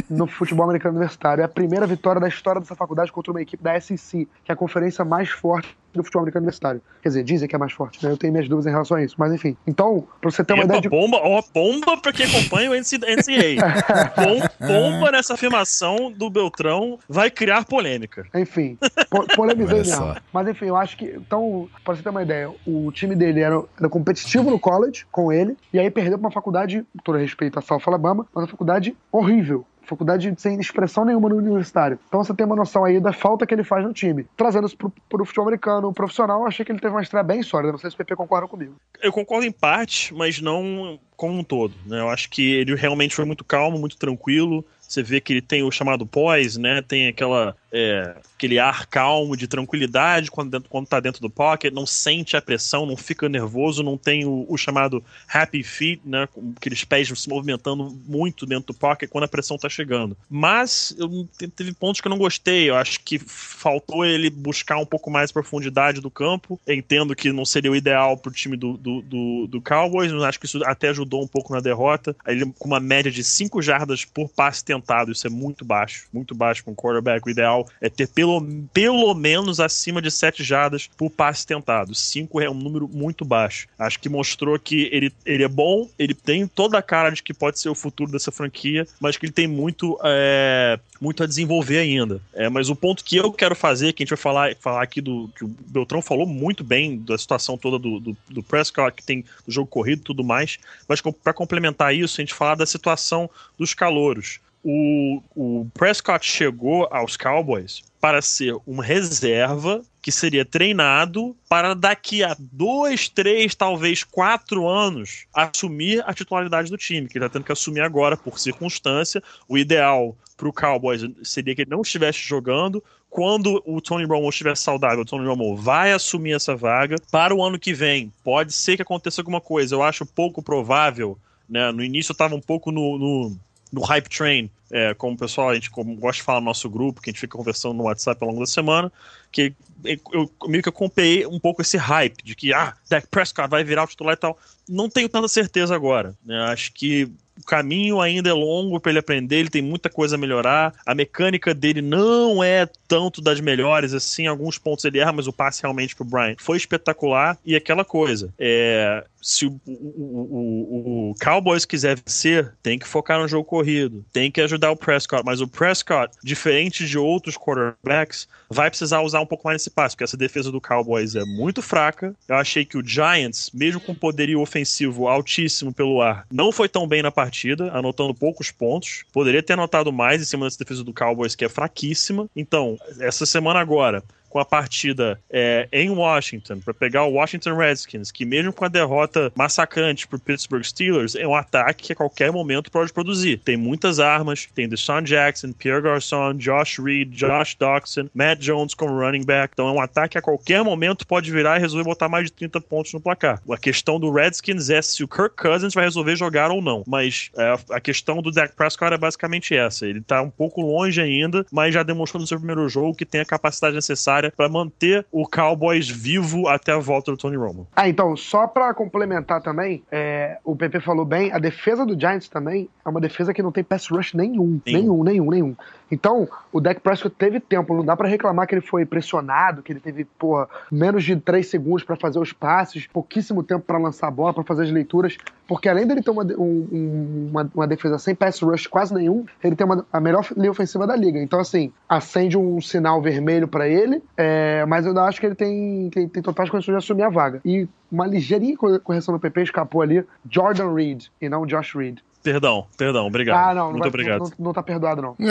[0.08, 1.42] no futebol americano universitário.
[1.42, 4.52] É a primeira vitória da história dessa faculdade contra uma equipe da SEC, que é
[4.52, 6.82] a conferência mais forte do futebol americano universitário.
[7.02, 8.12] Quer dizer, dizem que é mais forte, né?
[8.12, 9.14] Eu tenho minhas dúvidas em relação a isso.
[9.18, 9.56] Mas enfim.
[9.66, 10.88] Então, pra você ter uma Epa, ideia de.
[10.90, 13.56] bomba, ó, bomba pra quem acompanha o NCAA.
[14.14, 18.26] Bom- bomba nessa afirmação do Beltrão vai criar polêmica.
[18.34, 18.76] Enfim,
[19.08, 20.14] po polemizei mesmo.
[20.32, 21.06] Mas enfim, eu acho que.
[21.06, 25.32] Então, pra você ter uma ideia, o time dele era, era competitivo no college com
[25.32, 28.48] ele, e aí perdeu pra uma faculdade, com todo respeito a South Alabama, mas uma
[28.48, 29.66] faculdade horrível.
[29.82, 31.98] Faculdade sem expressão nenhuma no universitário.
[32.08, 34.26] Então você tem uma noção aí da falta que ele faz no time.
[34.36, 37.40] Trazendo isso pro, pro futebol americano profissional, eu achei que ele teve uma estreia bem
[37.40, 37.70] sólida.
[37.70, 38.74] Não sei se o PP concorda comigo.
[39.00, 41.72] Eu concordo em parte, mas não como um todo.
[41.86, 42.00] Né?
[42.00, 44.64] Eu acho que ele realmente foi muito calmo, muito tranquilo.
[44.80, 46.82] Você vê que ele tem o chamado poise, né?
[46.82, 51.70] Tem aquela, é, aquele ar calmo de tranquilidade quando, dentro, quando tá dentro do pocket,
[51.74, 56.26] não sente a pressão, não fica nervoso, não tem o, o chamado happy feet, né?
[56.32, 60.16] Com aqueles pés se movimentando muito dentro do pocket quando a pressão tá chegando.
[60.28, 62.70] Mas eu, teve pontos que eu não gostei.
[62.70, 66.58] Eu acho que faltou ele buscar um pouco mais profundidade do campo.
[66.66, 70.40] Entendo que não seria o ideal pro time do, do, do, do Cowboys, mas acho
[70.40, 72.16] que isso até ajudou um pouco na derrota.
[72.26, 76.34] Ele com uma média de 5 jardas por passe tentado, isso é muito baixo, muito
[76.34, 77.26] baixo com o quarterback.
[77.26, 81.94] O ideal é ter pelo, pelo menos acima de 7 jardas por passe tentado.
[81.94, 83.68] 5 é um número muito baixo.
[83.78, 87.34] Acho que mostrou que ele, ele é bom, ele tem toda a cara de que
[87.34, 91.78] pode ser o futuro dessa franquia, mas que ele tem muito, é, muito a desenvolver
[91.78, 92.20] ainda.
[92.32, 95.00] É, mas o ponto que eu quero fazer, que a gente vai falar, falar aqui
[95.00, 99.04] do que o Beltrão falou muito bem da situação toda do, do, do Prescott, que
[99.04, 102.66] tem do jogo corrido e tudo mais, mas para complementar isso, a gente falar da
[102.66, 104.40] situação dos calouros.
[104.62, 112.22] O, o Prescott chegou aos Cowboys para ser uma reserva que seria treinado para daqui
[112.22, 117.44] a dois, três, talvez quatro anos assumir a titularidade do time, que ele está tendo
[117.44, 119.20] que assumir agora por circunstância.
[119.48, 122.82] O ideal para o Cowboys seria que ele não estivesse jogando.
[123.10, 126.96] Quando o Tony Romo estiver saudável, o Tony Romo vai assumir essa vaga.
[127.10, 129.74] Para o ano que vem, pode ser que aconteça alguma coisa.
[129.74, 131.18] Eu acho pouco provável.
[131.48, 131.72] Né?
[131.72, 133.36] No início eu estava um pouco no, no,
[133.72, 136.68] no hype train, é, como o pessoal, a gente como gosta de falar no nosso
[136.68, 138.92] grupo, que a gente fica conversando no WhatsApp ao longo da semana,
[139.30, 139.52] que
[139.84, 143.84] eu, meio que acompanhei um pouco esse hype de que, ah, Dak Prescott vai virar
[143.84, 144.38] o titular e tal.
[144.68, 146.14] Não tenho tanta certeza agora.
[146.24, 146.38] Né?
[146.44, 150.18] Acho que o caminho ainda é longo para ele aprender, ele tem muita coisa a
[150.18, 150.74] melhorar.
[150.84, 155.32] A mecânica dele não é tanto das melhores, assim, alguns pontos ele erra, mas o
[155.32, 157.38] passe realmente pro Brian foi espetacular.
[157.44, 163.20] E aquela coisa, é, se o, o, o, o, Cowboys quiser vencer, tem que focar
[163.20, 168.28] no jogo corrido, tem que ajudar o Prescott, mas o Prescott, diferente de outros quarterbacks,
[168.48, 171.60] vai precisar usar um pouco mais esse passe, porque essa defesa do Cowboys é muito
[171.60, 172.14] fraca.
[172.28, 176.86] Eu achei que o Giants, mesmo com poderio ofensivo altíssimo pelo ar, não foi tão
[176.86, 177.25] bem na partida,
[177.72, 179.04] anotando poucos pontos.
[179.12, 182.28] Poderia ter anotado mais em cima dessa defesa do Cowboys, que é fraquíssima.
[182.34, 184.02] Então, essa semana agora,
[184.36, 188.68] com a partida é, em Washington para pegar o Washington Redskins, que mesmo com a
[188.68, 193.38] derrota massacrante para Pittsburgh Steelers, é um ataque que a qualquer momento pode produzir.
[193.38, 199.00] Tem muitas armas, tem Deshaun Jackson, Pierre Garçon, Josh Reed, Josh Doxson, Matt Jones como
[199.00, 199.54] running back.
[199.54, 202.32] Então é um ataque que a qualquer momento pode virar e resolver botar mais de
[202.32, 203.40] 30 pontos no placar.
[203.50, 206.84] A questão do Redskins é se o Kirk Cousins vai resolver jogar ou não.
[206.86, 209.86] Mas é, a questão do Dak Prescott é basicamente essa.
[209.86, 213.22] Ele está um pouco longe ainda, mas já demonstrou no seu primeiro jogo que tem
[213.22, 217.66] a capacidade necessária para manter o Cowboys vivo até a volta do Tony Romo.
[217.74, 222.28] Ah, então, só para complementar também, é, o PP falou bem, a defesa do Giants
[222.28, 225.30] também é uma defesa que não tem pass rush nenhum, nenhum, nenhum, nenhum.
[225.30, 225.56] nenhum.
[225.90, 229.72] Então, o Dak Prescott teve tempo, não dá para reclamar que ele foi pressionado, que
[229.72, 234.08] ele teve, porra, menos de 3 segundos para fazer os passes, pouquíssimo tempo para lançar
[234.08, 237.98] a bola, para fazer as leituras, porque além dele ter uma, um, uma, uma, defesa
[237.98, 241.20] sem pass rush quase nenhum, ele tem uma, a melhor linha ofensiva da liga.
[241.20, 245.88] Então, assim, acende um sinal vermelho para ele, é, mas eu acho que ele tem,
[245.90, 247.40] tem, tem totais condições de assumir a vaga.
[247.44, 252.00] E uma ligeirinha correção no PP escapou ali, Jordan Reed e não Josh Reed.
[252.26, 253.50] Perdão, perdão, obrigado.
[253.50, 254.18] Ah, não, Muito vai, obrigado.
[254.36, 255.14] Não, não, tá perdoado, não.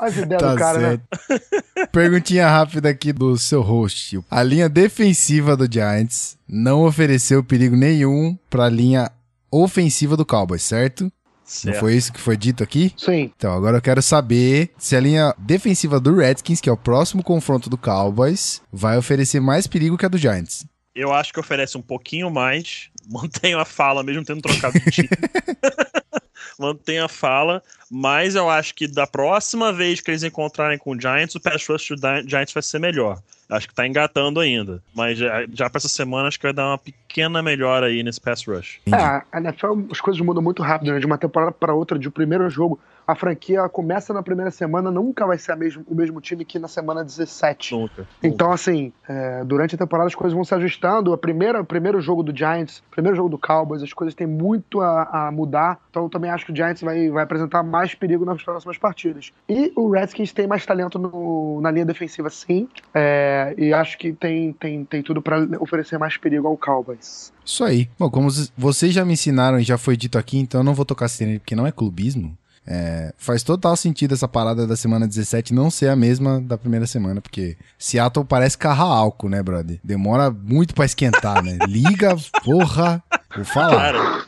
[0.00, 1.00] As ideias Tá do cara, né?
[1.28, 1.90] certo.
[1.92, 4.18] Perguntinha rápida aqui do seu host.
[4.28, 9.12] A linha defensiva do Giants não ofereceu perigo nenhum pra linha
[9.48, 11.08] ofensiva do Cowboys, certo?
[11.44, 11.74] Certo.
[11.74, 12.92] Não foi isso que foi dito aqui?
[12.96, 13.30] Sim.
[13.36, 17.22] Então, agora eu quero saber se a linha defensiva do Redskins, que é o próximo
[17.22, 20.66] confronto do Cowboys, vai oferecer mais perigo que a do Giants.
[20.94, 22.88] Eu acho que oferece um pouquinho mais.
[23.10, 25.08] Mantenho a fala, mesmo tendo trocado de time.
[26.58, 31.00] Mantenho a fala, mas eu acho que da próxima vez que eles encontrarem com o
[31.00, 33.18] Giants, o pass rush do Giants vai ser melhor.
[33.50, 34.82] Acho que tá engatando ainda.
[34.94, 38.20] Mas já, já pra essa semana, acho que vai dar uma pequena melhora aí nesse
[38.20, 38.80] pass rush.
[38.86, 40.98] É, a NFL, as coisas mudam muito rápido, né?
[40.98, 42.80] De uma temporada para outra, de um primeiro jogo.
[43.06, 46.58] A franquia começa na primeira semana, nunca vai ser a mesmo, o mesmo time que
[46.58, 47.74] na semana 17.
[47.74, 48.06] Nunca.
[48.22, 51.12] Então, assim, é, durante a temporada as coisas vão se ajustando.
[51.12, 54.26] A primeira, o primeiro jogo do Giants, o primeiro jogo do Cowboys, as coisas têm
[54.26, 55.78] muito a, a mudar.
[55.90, 59.32] Então, eu também acho que o Giants vai, vai apresentar mais perigo nas próximas partidas.
[59.48, 62.68] E o Redskins tem mais talento no, na linha defensiva, sim.
[62.94, 67.32] É, e acho que tem, tem, tem tudo para oferecer mais perigo ao Cowboys.
[67.44, 67.88] Isso aí.
[67.98, 70.84] Bom, como vocês já me ensinaram e já foi dito aqui, então eu não vou
[70.84, 72.36] tocar sirene porque não é clubismo.
[72.66, 76.86] É, faz total sentido essa parada da semana 17 não ser a mesma da primeira
[76.86, 79.78] semana, porque Seattle parece carrar álcool, né, brother?
[79.84, 81.58] Demora muito para esquentar, né?
[81.68, 83.02] Liga, porra,
[83.36, 83.76] vou falar.
[83.76, 84.23] Cara,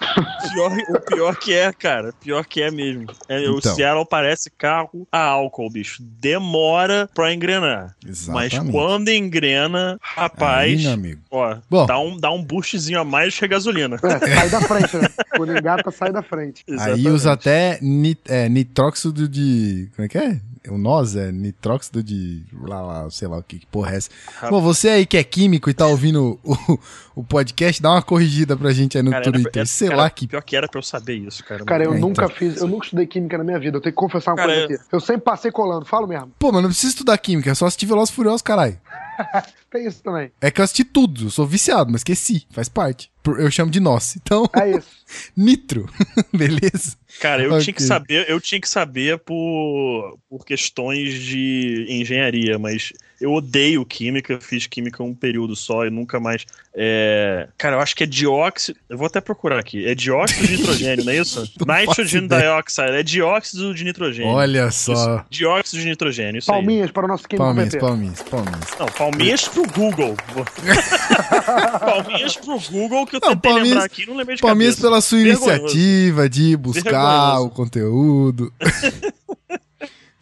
[0.52, 3.06] pior, o pior que é, cara, pior que é mesmo.
[3.28, 3.54] É, Então.
[3.56, 6.02] O Seattle parece carro a álcool, bicho.
[6.02, 7.94] Demora pra engrenar.
[8.06, 8.60] Exatamente.
[8.60, 11.20] Mas quando engrena, rapaz, Aí, amigo.
[11.30, 11.86] ó, Bom.
[11.86, 13.96] dá um, dá um boostzinho a mais que a gasolina.
[14.02, 15.08] É, sai da frente, né?
[15.36, 16.64] Quando engata, sai da frente.
[16.68, 17.08] Aí Exatamente.
[17.08, 19.88] usa até nit, é, nitróxido de.
[19.94, 20.40] Como é que é?
[20.70, 22.42] O nós é nitróxido de.
[22.62, 24.10] Lá, lá, sei lá o que, que porra é essa.
[24.50, 26.78] Bom, você aí que é químico e tá ouvindo o,
[27.16, 29.52] o podcast, dá uma corrigida pra gente aí no Cara, Twitter.
[29.56, 30.26] era- sei cara, lá que.
[30.26, 31.64] Pior que era pra eu saber isso, cara.
[31.64, 32.36] Cara, eu É, nunca então.
[32.36, 33.76] fiz, eu nunca estudei química na minha vida.
[33.76, 34.84] Eu tenho que confessar uma Cara, coisa aqui.
[34.92, 36.30] Eu sempre passei colando, falo mesmo.
[36.38, 38.78] Pô, mas não precisa estudar química, é só assistir Velozes e Furiosos, caralho.
[39.70, 40.30] Tem isso também.
[40.40, 43.10] É que eu assisti tudo, eu sou viciado, mas esqueci, faz parte.
[43.22, 44.16] Por- Eu chamo de nós.
[44.16, 44.88] Então, É isso.
[45.36, 45.88] nitro,
[46.32, 46.96] beleza?
[47.20, 47.62] Cara, eu Ok.
[47.64, 53.84] tinha que saber, eu tinha que saber por, por questões de engenharia, mas eu odeio
[53.84, 56.44] química, fiz química um período só e nunca mais.
[56.74, 58.78] é, Cara, eu acho que é dióxido.
[58.88, 59.86] Eu vou até procurar aqui.
[59.86, 61.40] É dióxido de nitrogênio, não é isso?
[61.66, 62.90] Nitrogen dioxide.
[62.90, 64.30] É dióxido de nitrogênio.
[64.32, 64.92] Olha só.
[64.92, 66.58] Isso, Dióxido de nitrogênio, isso aí.
[66.58, 67.80] Palminhas para o nosso químico Palminhas, PP.
[67.86, 68.70] palminhas, palminhas.
[68.78, 70.16] Não, palminhas pro Google.
[71.80, 74.74] palminhas pro Google que eu Não, tentei palminhas- lembrar aqui e não lembrei de Palminhas
[74.74, 74.88] cabeça.
[74.88, 75.50] pela sua Vergonhoso.
[75.50, 77.46] iniciativa de buscar Vergonhoso.
[77.46, 78.52] o conteúdo.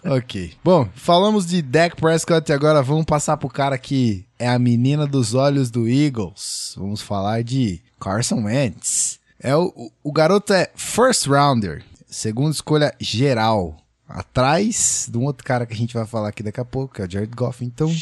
[0.04, 0.52] ok.
[0.62, 5.06] Bom, falamos de Dak Prescott e agora vamos passar pro cara que é a menina
[5.06, 6.74] dos olhos do Eagles.
[6.76, 9.18] Vamos falar de Carson Wentz.
[9.40, 13.76] É o, o, garoto é first rounder, segunda escolha geral.
[14.08, 17.02] Atrás de um outro cara que a gente vai falar aqui daqui a pouco, que
[17.02, 17.64] é o Jared Goff.
[17.64, 17.88] Então,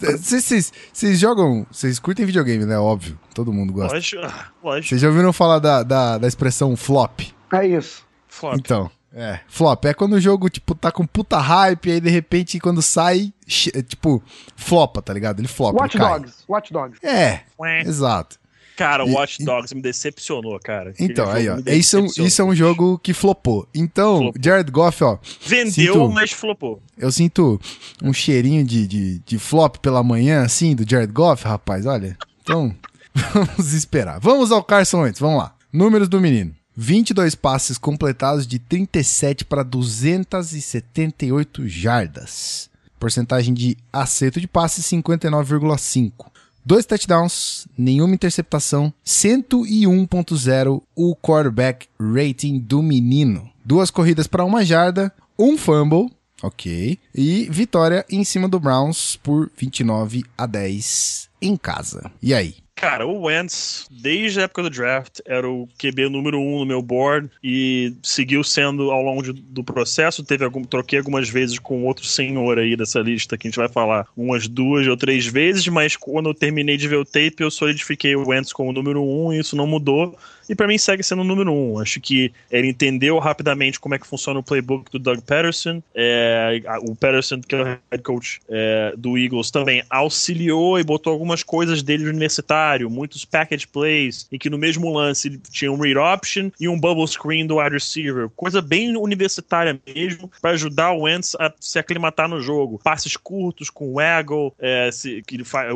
[0.00, 1.66] Vocês- jogam.
[1.70, 2.78] Vocês curtem videogame, né?
[2.78, 3.18] Óbvio.
[3.34, 3.94] Todo mundo gosta.
[3.94, 4.22] Lógico,
[4.62, 4.88] lógico.
[4.88, 7.20] Vocês já ouviram falar da, da, da expressão flop?
[7.52, 8.04] É isso.
[8.28, 8.54] Flop.
[8.58, 9.40] Então, é.
[9.48, 13.32] Flop é quando o jogo, tipo, tá com puta hype, aí de repente, quando sai,
[13.74, 14.22] é, tipo,
[14.54, 15.40] flopa, tá ligado?
[15.40, 15.80] Ele flopa.
[15.80, 16.20] Watch ele cai.
[16.20, 16.34] Dogs.
[16.48, 16.98] Watch Dogs.
[17.04, 17.80] É, Ué.
[17.80, 18.38] exato.
[18.76, 20.92] Cara, E- Watch Dogs me decepcionou, cara.
[21.00, 21.56] Então, aí, ó.
[21.66, 23.66] Isso é, um, isso é um jogo que flopou.
[23.74, 24.42] Então, Flopou.
[24.44, 26.82] Jared Goff, ó, Vendeu, Sinto- mas flopou.
[26.98, 27.58] eu sinto
[28.02, 32.18] um cheirinho de, de, de flop pela manhã, assim, do Jared Goff, rapaz, olha.
[32.42, 32.76] Então,
[33.32, 34.20] vamos esperar.
[34.20, 35.54] Vamos ao Carson Wentz, vamos lá.
[35.72, 36.54] Números do menino.
[36.76, 42.68] 22 passes completados de 37 para 278 jardas.
[43.00, 46.26] Porcentagem de acerto de passe 59,5.
[46.64, 53.50] Dois touchdowns, nenhuma interceptação, 101.0 o quarterback rating do menino.
[53.64, 56.10] Duas corridas para uma jarda, um fumble,
[56.42, 62.10] ok, e vitória em cima do Browns por 29 a 10 em casa.
[62.20, 62.65] E aí?
[62.78, 66.82] Cara, o Wentz, desde a época do draft, era o QB número um no meu
[66.82, 70.22] board e seguiu sendo ao longo de- do processo.
[70.22, 73.68] Teve algum, troquei algumas vezes com outro senhor aí dessa lista que a gente vai
[73.70, 77.50] falar umas duas ou três vezes, mas quando eu terminei de ver o tape, eu
[77.50, 80.14] solidifiquei o Wentz como número um e isso não mudou.
[80.48, 81.78] E pra mim segue sendo o número um.
[81.78, 85.82] Acho que ele entendeu rapidamente como é que funciona o playbook do Doug Patterson.
[85.94, 91.12] É, o Patterson, que é o head coach é, do Eagles, também auxiliou e botou
[91.12, 95.76] algumas coisas dele no universitário, muitos package plays, em que no mesmo lance tinha um
[95.78, 98.28] read option e um bubble screen do wide receiver.
[98.36, 102.80] Coisa bem universitária mesmo, para ajudar o Wentz a se aclimatar no jogo.
[102.82, 105.22] Passes curtos com waggle, é, se-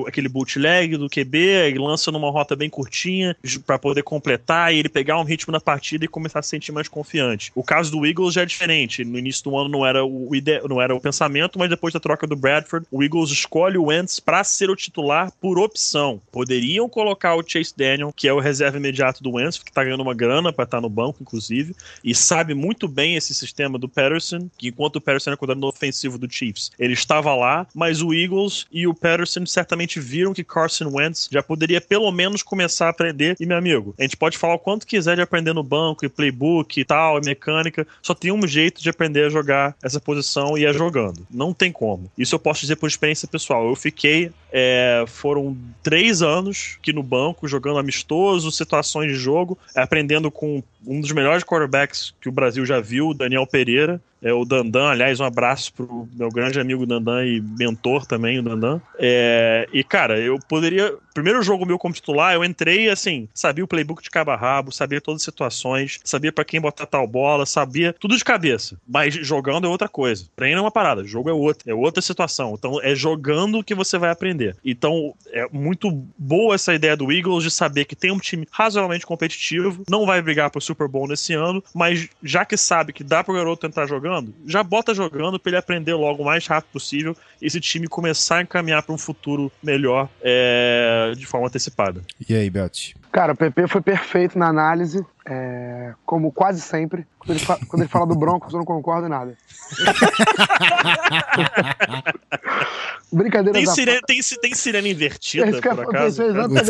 [0.06, 5.18] aquele bootleg do QB, lança numa rota bem curtinha para poder completar e ele pegar
[5.18, 7.52] um ritmo na partida e começar a se sentir mais confiante.
[7.54, 9.04] O caso do Eagles já é diferente.
[9.04, 12.00] No início do ano não era o, ide- não era o pensamento, mas depois da
[12.00, 16.20] troca do Bradford, o Eagles escolhe o Wentz para ser o titular por opção.
[16.32, 20.02] Poderiam colocar o Chase Daniel, que é o reserva imediato do Wentz, que tá ganhando
[20.02, 24.48] uma grana para estar no banco, inclusive, e sabe muito bem esse sistema do Patterson,
[24.58, 28.66] que enquanto o Patterson era coordenador ofensivo do Chiefs, ele estava lá, mas o Eagles
[28.72, 33.36] e o Patterson certamente viram que Carson Wentz já poderia pelo menos começar a aprender.
[33.38, 36.08] E, meu amigo, a gente pode falar o quanto quiser de aprender no banco, e
[36.08, 40.56] playbook e tal, e mecânica, só tem um jeito de aprender a jogar essa posição
[40.56, 41.26] e é jogando.
[41.30, 42.10] Não tem como.
[42.16, 43.68] Isso eu posso dizer por experiência pessoal.
[43.68, 50.30] Eu fiquei, é, foram três anos aqui no banco, jogando amistoso, situações de jogo, aprendendo
[50.30, 54.00] com um dos melhores quarterbacks que o Brasil já viu, o Daniel Pereira.
[54.22, 58.42] É o Dandan, aliás, um abraço pro meu grande amigo Dandan e mentor também, o
[58.42, 58.80] Dandan.
[58.98, 60.92] É, e, cara, eu poderia.
[61.14, 64.70] Primeiro jogo meu como titular, eu entrei assim, sabia o playbook de cabo a rabo,
[64.70, 68.78] sabia todas as situações, sabia pra quem botar tal bola, sabia tudo de cabeça.
[68.86, 70.26] Mas jogando é outra coisa.
[70.36, 72.54] Treino é uma parada, jogo é outra, é outra situação.
[72.56, 74.54] Então é jogando que você vai aprender.
[74.64, 79.06] Então é muito boa essa ideia do Eagles de saber que tem um time razoavelmente
[79.06, 83.22] competitivo, não vai brigar pro Super Bowl nesse ano, mas já que sabe que dá
[83.24, 87.16] pro garoto entrar jogando, já bota jogando pra ele aprender logo o mais rápido possível
[87.40, 92.02] e esse time começar a encaminhar pra um futuro melhor é, de forma antecipada.
[92.28, 92.94] E aí, Belt?
[93.12, 97.04] Cara, o PP foi perfeito na análise, é, como quase sempre.
[97.18, 99.36] Quando ele, fa- quando ele fala do Broncos, eu não concordo em nada.
[103.12, 106.22] Brincadeiras Tem à sirene, tem, tem sirene É invertida, que eu por acaso?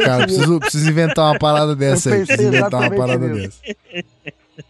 [0.03, 2.25] cara, preciso, preciso inventar uma parada dessa aí.
[2.25, 3.61] Preciso inventar uma parada nisso.
[3.63, 3.77] dessa.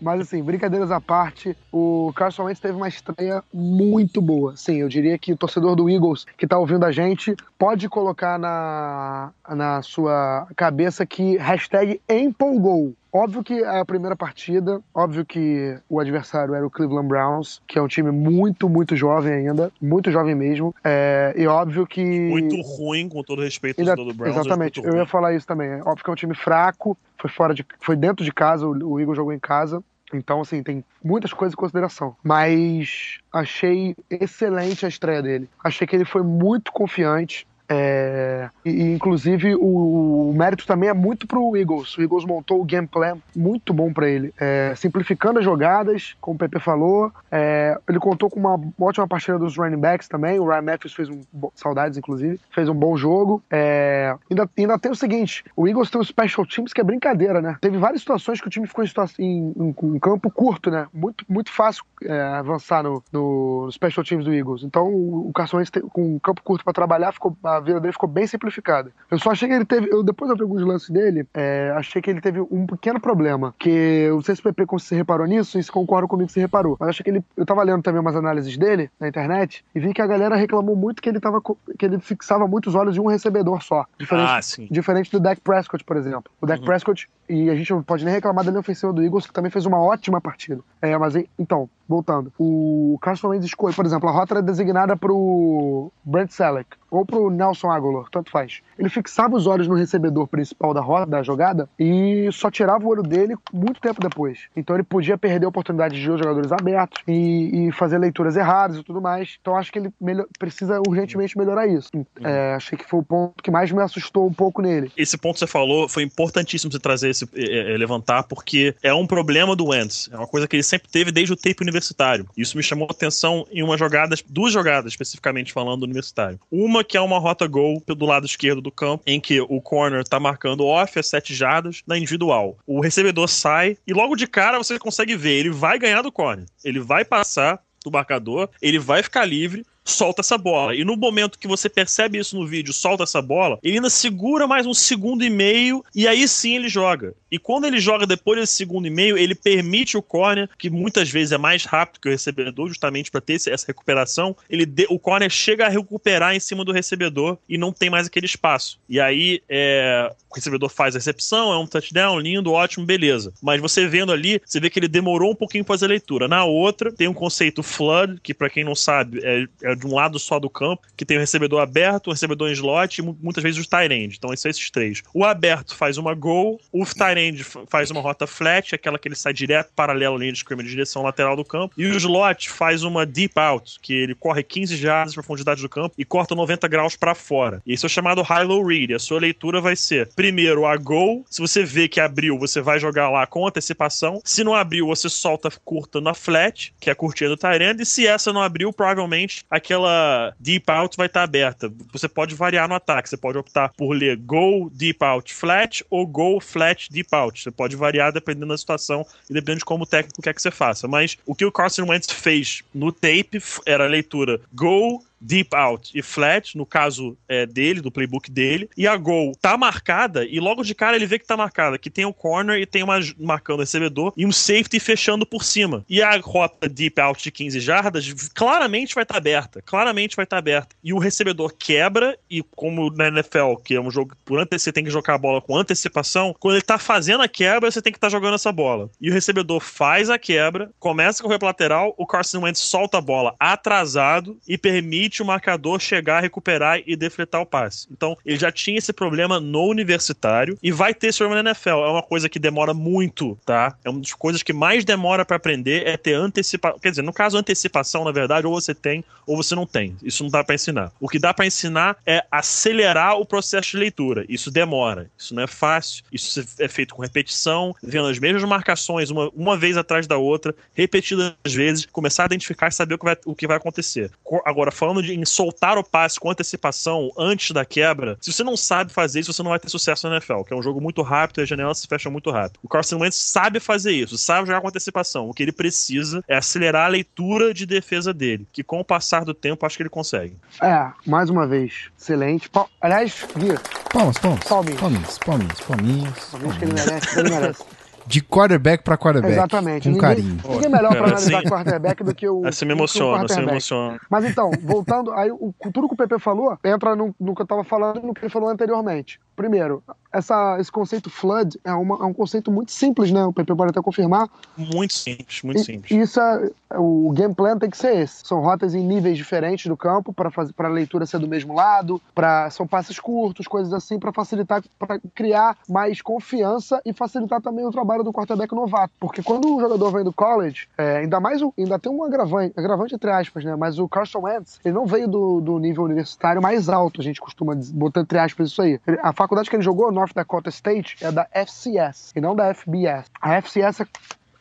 [0.00, 4.56] Mas assim, brincadeiras à parte, o Carson Wentz teve uma estreia muito boa.
[4.56, 8.38] Sim, eu diria que o torcedor do Eagles que tá ouvindo a gente pode colocar
[8.38, 12.94] na, na sua cabeça que hashtag empolgou.
[13.12, 17.82] Óbvio que a primeira partida, óbvio que o adversário era o Cleveland Browns, que é
[17.82, 20.74] um time muito, muito jovem ainda, muito jovem mesmo.
[20.84, 22.02] É, e óbvio que.
[22.02, 24.36] Muito ruim, com todo respeito Ainda- do Browns.
[24.36, 25.68] exatamente, eu ia falar isso também.
[25.68, 28.92] É óbvio que é um time fraco, foi fora de, foi dentro de casa, o,
[28.92, 29.82] o Eagles jogou em casa.
[30.12, 32.16] Então, assim, tem muitas coisas em consideração.
[32.22, 35.48] Mas achei excelente a estreia dele.
[35.62, 37.46] Achei que ele foi muito confiante.
[37.72, 41.96] É, e, inclusive, o, o mérito também é muito pro Eagles.
[41.96, 44.34] O Eagles montou o game plan muito bom para ele.
[44.40, 47.12] É, simplificando as jogadas, como o Pepe falou.
[47.30, 50.40] É, ele contou com uma ótima partida dos running backs também.
[50.40, 51.20] O Ryan Matthews fez um.
[51.54, 52.40] Saudades, inclusive.
[52.50, 53.40] Fez um bom jogo.
[53.48, 57.40] É, ainda, ainda tem o seguinte: o Eagles tem um special teams que é brincadeira,
[57.40, 57.56] né?
[57.60, 58.90] Teve várias situações que o time ficou em,
[59.20, 60.88] em, em- em campo curto, né?
[60.92, 64.64] Muito, muito fácil é, avançar no, no, special teams do Eagles.
[64.64, 67.80] Então o, o Carson Wentz com um campo curto para trabalhar ficou a a vida
[67.80, 68.90] dele ficou bem simplificada.
[69.10, 69.88] Eu só achei que ele teve.
[69.92, 73.54] Eu, depois eu vi alguns lances dele, é, achei que ele teve um pequeno problema.
[73.58, 73.70] Que
[74.08, 76.76] eu não sei se o PP se reparou nisso e se concorda comigo se reparou.
[76.78, 77.24] Mas achei que ele.
[77.36, 80.74] Eu tava lendo também umas análises dele na internet e vi que a galera reclamou
[80.76, 81.40] muito que ele tava.
[81.78, 83.84] que ele fixava muitos olhos em um recebedor só.
[83.98, 84.68] Diferente, Ah, sim.
[84.70, 86.30] diferente do Dak Prescott, por exemplo.
[86.40, 86.66] O Dak Uhum.
[86.66, 89.50] Prescott, e a gente não pode nem reclamar da linha ofensiva do Eagles, que também
[89.50, 90.60] fez uma ótima partida.
[90.82, 92.32] É, mas en- então, voltando.
[92.38, 97.30] O Carson Wentz escolhe, por exemplo, a rota era designada pro Brent Selleck ou pro
[97.30, 98.60] Nelson Aguilar, tanto faz.
[98.78, 102.88] Ele fixava os olhos no recebedor principal da rota, da jogada, e só tirava o
[102.88, 104.40] olho dele muito tempo depois.
[104.56, 108.78] Então ele podia perder a oportunidade de os jogadores abertos e, e fazer leituras erradas
[108.78, 109.36] e tudo mais.
[109.40, 111.90] Então acho que ele melhor- precisa urgentemente melhorar isso.
[112.22, 114.90] É, achei que foi o ponto que mais me assustou um pouco nele.
[114.96, 118.92] Esse ponto que você falou foi importantíssimo você trazer esse eh, eh, levantar, porque é
[118.92, 120.08] um problema do Wentz.
[120.12, 122.26] É uma coisa que ele sempre teve desde o tape universitário.
[122.36, 126.38] Isso me chamou atenção em uma jogada, duas jogadas especificamente falando do universitário.
[126.50, 130.04] Uma que é uma rota gol do lado esquerdo do campo, em que o corner
[130.04, 132.58] tá marcando off a 7 jardas na individual.
[132.66, 136.46] O recebedor sai e logo de cara você consegue ver, ele vai ganhar do corner.
[136.64, 140.74] Ele vai passar do marcador, ele vai ficar livre, solta essa bola.
[140.74, 144.46] E no momento que você percebe isso no vídeo, solta essa bola, ele ainda segura
[144.46, 147.14] mais um segundo e meio e aí sim ele joga.
[147.30, 151.08] E quando ele joga depois desse segundo e meio, ele permite o corner, que muitas
[151.10, 154.98] vezes é mais rápido que o recebedor, justamente para ter essa recuperação, ele de- o
[154.98, 158.78] corner chega a recuperar em cima do recebedor e não tem mais aquele espaço.
[158.88, 163.32] E aí é, o recebedor faz a recepção, é um touchdown, lindo, ótimo, beleza.
[163.42, 166.28] Mas você vendo ali, você vê que ele demorou um pouquinho pra fazer a leitura.
[166.28, 169.94] Na outra, tem um conceito flood, que pra quem não sabe, é, é de um
[169.94, 173.18] lado só do campo, que tem o recebedor aberto, o recebedor em slot e mu-
[173.22, 174.16] muitas vezes os tight end.
[174.16, 175.02] Então, são esses três.
[175.12, 179.14] O aberto faz uma goal, o tight end faz uma rota flat, aquela que ele
[179.14, 181.74] sai direto paralelo à linha de scrimmage, direção lateral do campo.
[181.76, 185.68] E o slot faz uma deep out, que ele corre 15 jardas de profundidade do
[185.68, 187.62] campo e corta 90 graus pra fora.
[187.66, 188.94] E esse é chamado high-low read.
[188.94, 191.24] A sua leitura vai ser, primeiro, a goal.
[191.28, 194.20] Se você vê que abriu, você vai jogar lá com antecipação.
[194.24, 197.82] Se não abriu, você solta curta na flat, que é a curtinha do Tyrande.
[197.82, 201.72] E se essa não abriu, provavelmente aquela deep out vai estar aberta.
[201.92, 203.08] Você pode variar no ataque.
[203.08, 207.42] Você pode optar por ler go deep out flat ou go flat deep out.
[207.42, 210.50] Você pode variar dependendo da situação e dependendo de como o técnico quer que você
[210.50, 210.88] faça.
[210.88, 215.90] Mas o que o Carson Wentz fez no tape era a leitura go deep out
[215.94, 220.40] e flat, no caso é, dele, do playbook dele, e a goal tá marcada, e
[220.40, 222.98] logo de cara ele vê que tá marcada, que tem o corner e tem uma
[223.18, 225.84] marcando o recebedor e um safety fechando por cima.
[225.88, 230.38] E a rota deep out de 15 jardas claramente vai estar aberta, claramente vai estar
[230.38, 230.74] aberta.
[230.82, 234.72] E o recebedor quebra, e como na NFL, que é um jogo por ante você
[234.72, 237.92] tem que jogar a bola com antecipação, quando ele tá fazendo a quebra, você tem
[237.92, 238.90] que estar jogando essa bola.
[239.00, 242.98] E o recebedor faz a quebra, começa a correr pro lateral, o Carson Wentz solta
[242.98, 247.86] a bola atrasado e permite o marcador chegar, recuperar e defletar o passe.
[247.90, 251.70] Então, ele já tinha esse problema no universitário e vai ter esse problema na NFL.
[251.70, 253.76] É uma coisa que demora muito, tá?
[253.84, 256.78] É uma das coisas que mais demora pra aprender é ter antecipação.
[256.78, 259.96] Quer dizer, no caso, antecipação, na verdade, ou você tem ou você não tem.
[260.02, 260.92] Isso não dá pra ensinar.
[261.00, 264.24] O que dá pra ensinar é acelerar o processo de leitura.
[264.28, 265.10] Isso demora.
[265.16, 266.04] Isso não é fácil.
[266.12, 270.54] Isso é feito com repetição, vendo as mesmas marcações uma, uma vez atrás da outra,
[270.74, 274.10] repetidas vezes, começar a identificar e saber o que vai, o que vai acontecer.
[274.24, 274.70] Co- Agora,
[275.00, 278.92] falando de, em soltar o passe com antecipação antes da quebra, se você não sabe
[278.92, 281.40] fazer isso, você não vai ter sucesso na NFL, que é um jogo muito rápido
[281.40, 282.58] e as janelas se fecham muito rápido.
[282.62, 285.28] O Carson Wentz sabe fazer isso, sabe jogar com antecipação.
[285.28, 289.24] O que ele precisa é acelerar a leitura de defesa dele, que com o passar
[289.24, 290.36] do tempo, acho que ele consegue.
[290.62, 292.48] É, mais uma vez, excelente.
[292.50, 293.54] Pa- Aliás, Gui,
[293.92, 294.44] Palmas, palmas.
[294.44, 294.80] Palminhas.
[294.80, 296.14] Palminhas, palminhas, palminhas.
[296.40, 297.62] vez que ele merece, ele merece.
[298.10, 299.32] De quarterback pra quarterback.
[299.32, 299.84] Exatamente.
[299.84, 300.38] Com ninguém, carinho.
[300.48, 302.44] ninguém é melhor pra Cara, analisar assim- quarterback do que o.
[302.50, 304.00] Assim me emociona, assim me emociona.
[304.10, 307.46] Mas então, voltando, aí o, tudo que o PP falou entra no, no que eu
[307.46, 309.20] tava falando e no que ele falou anteriormente.
[309.36, 309.82] Primeiro,
[310.12, 313.24] essa, esse conceito flood é, uma- é um conceito muito simples, né?
[313.24, 314.28] O PP pode até confirmar.
[314.56, 315.90] Muito simples, muito E- simples.
[315.90, 318.26] E isso é, o game plan tem que ser esse.
[318.26, 321.54] São rotas em níveis diferentes do campo para fazer para a leitura ser do mesmo
[321.54, 327.40] lado, para são passes curtos, coisas assim para facilitar, para criar mais confiança e facilitar
[327.40, 331.20] também o trabalho do quarterback novato, porque quando o jogador vem do college, é, ainda
[331.20, 333.56] mais ainda tem um agravante, agravante entre aspas, né?
[333.56, 337.20] Mas o Carson Wentz, ele não veio do, do nível universitário mais alto, a gente
[337.20, 338.80] costuma botar entre aspas isso aí.
[339.02, 343.06] A faculdade que ele jogou, North Dakota State, é da FCS e não da FBS.
[343.20, 343.86] A FCS é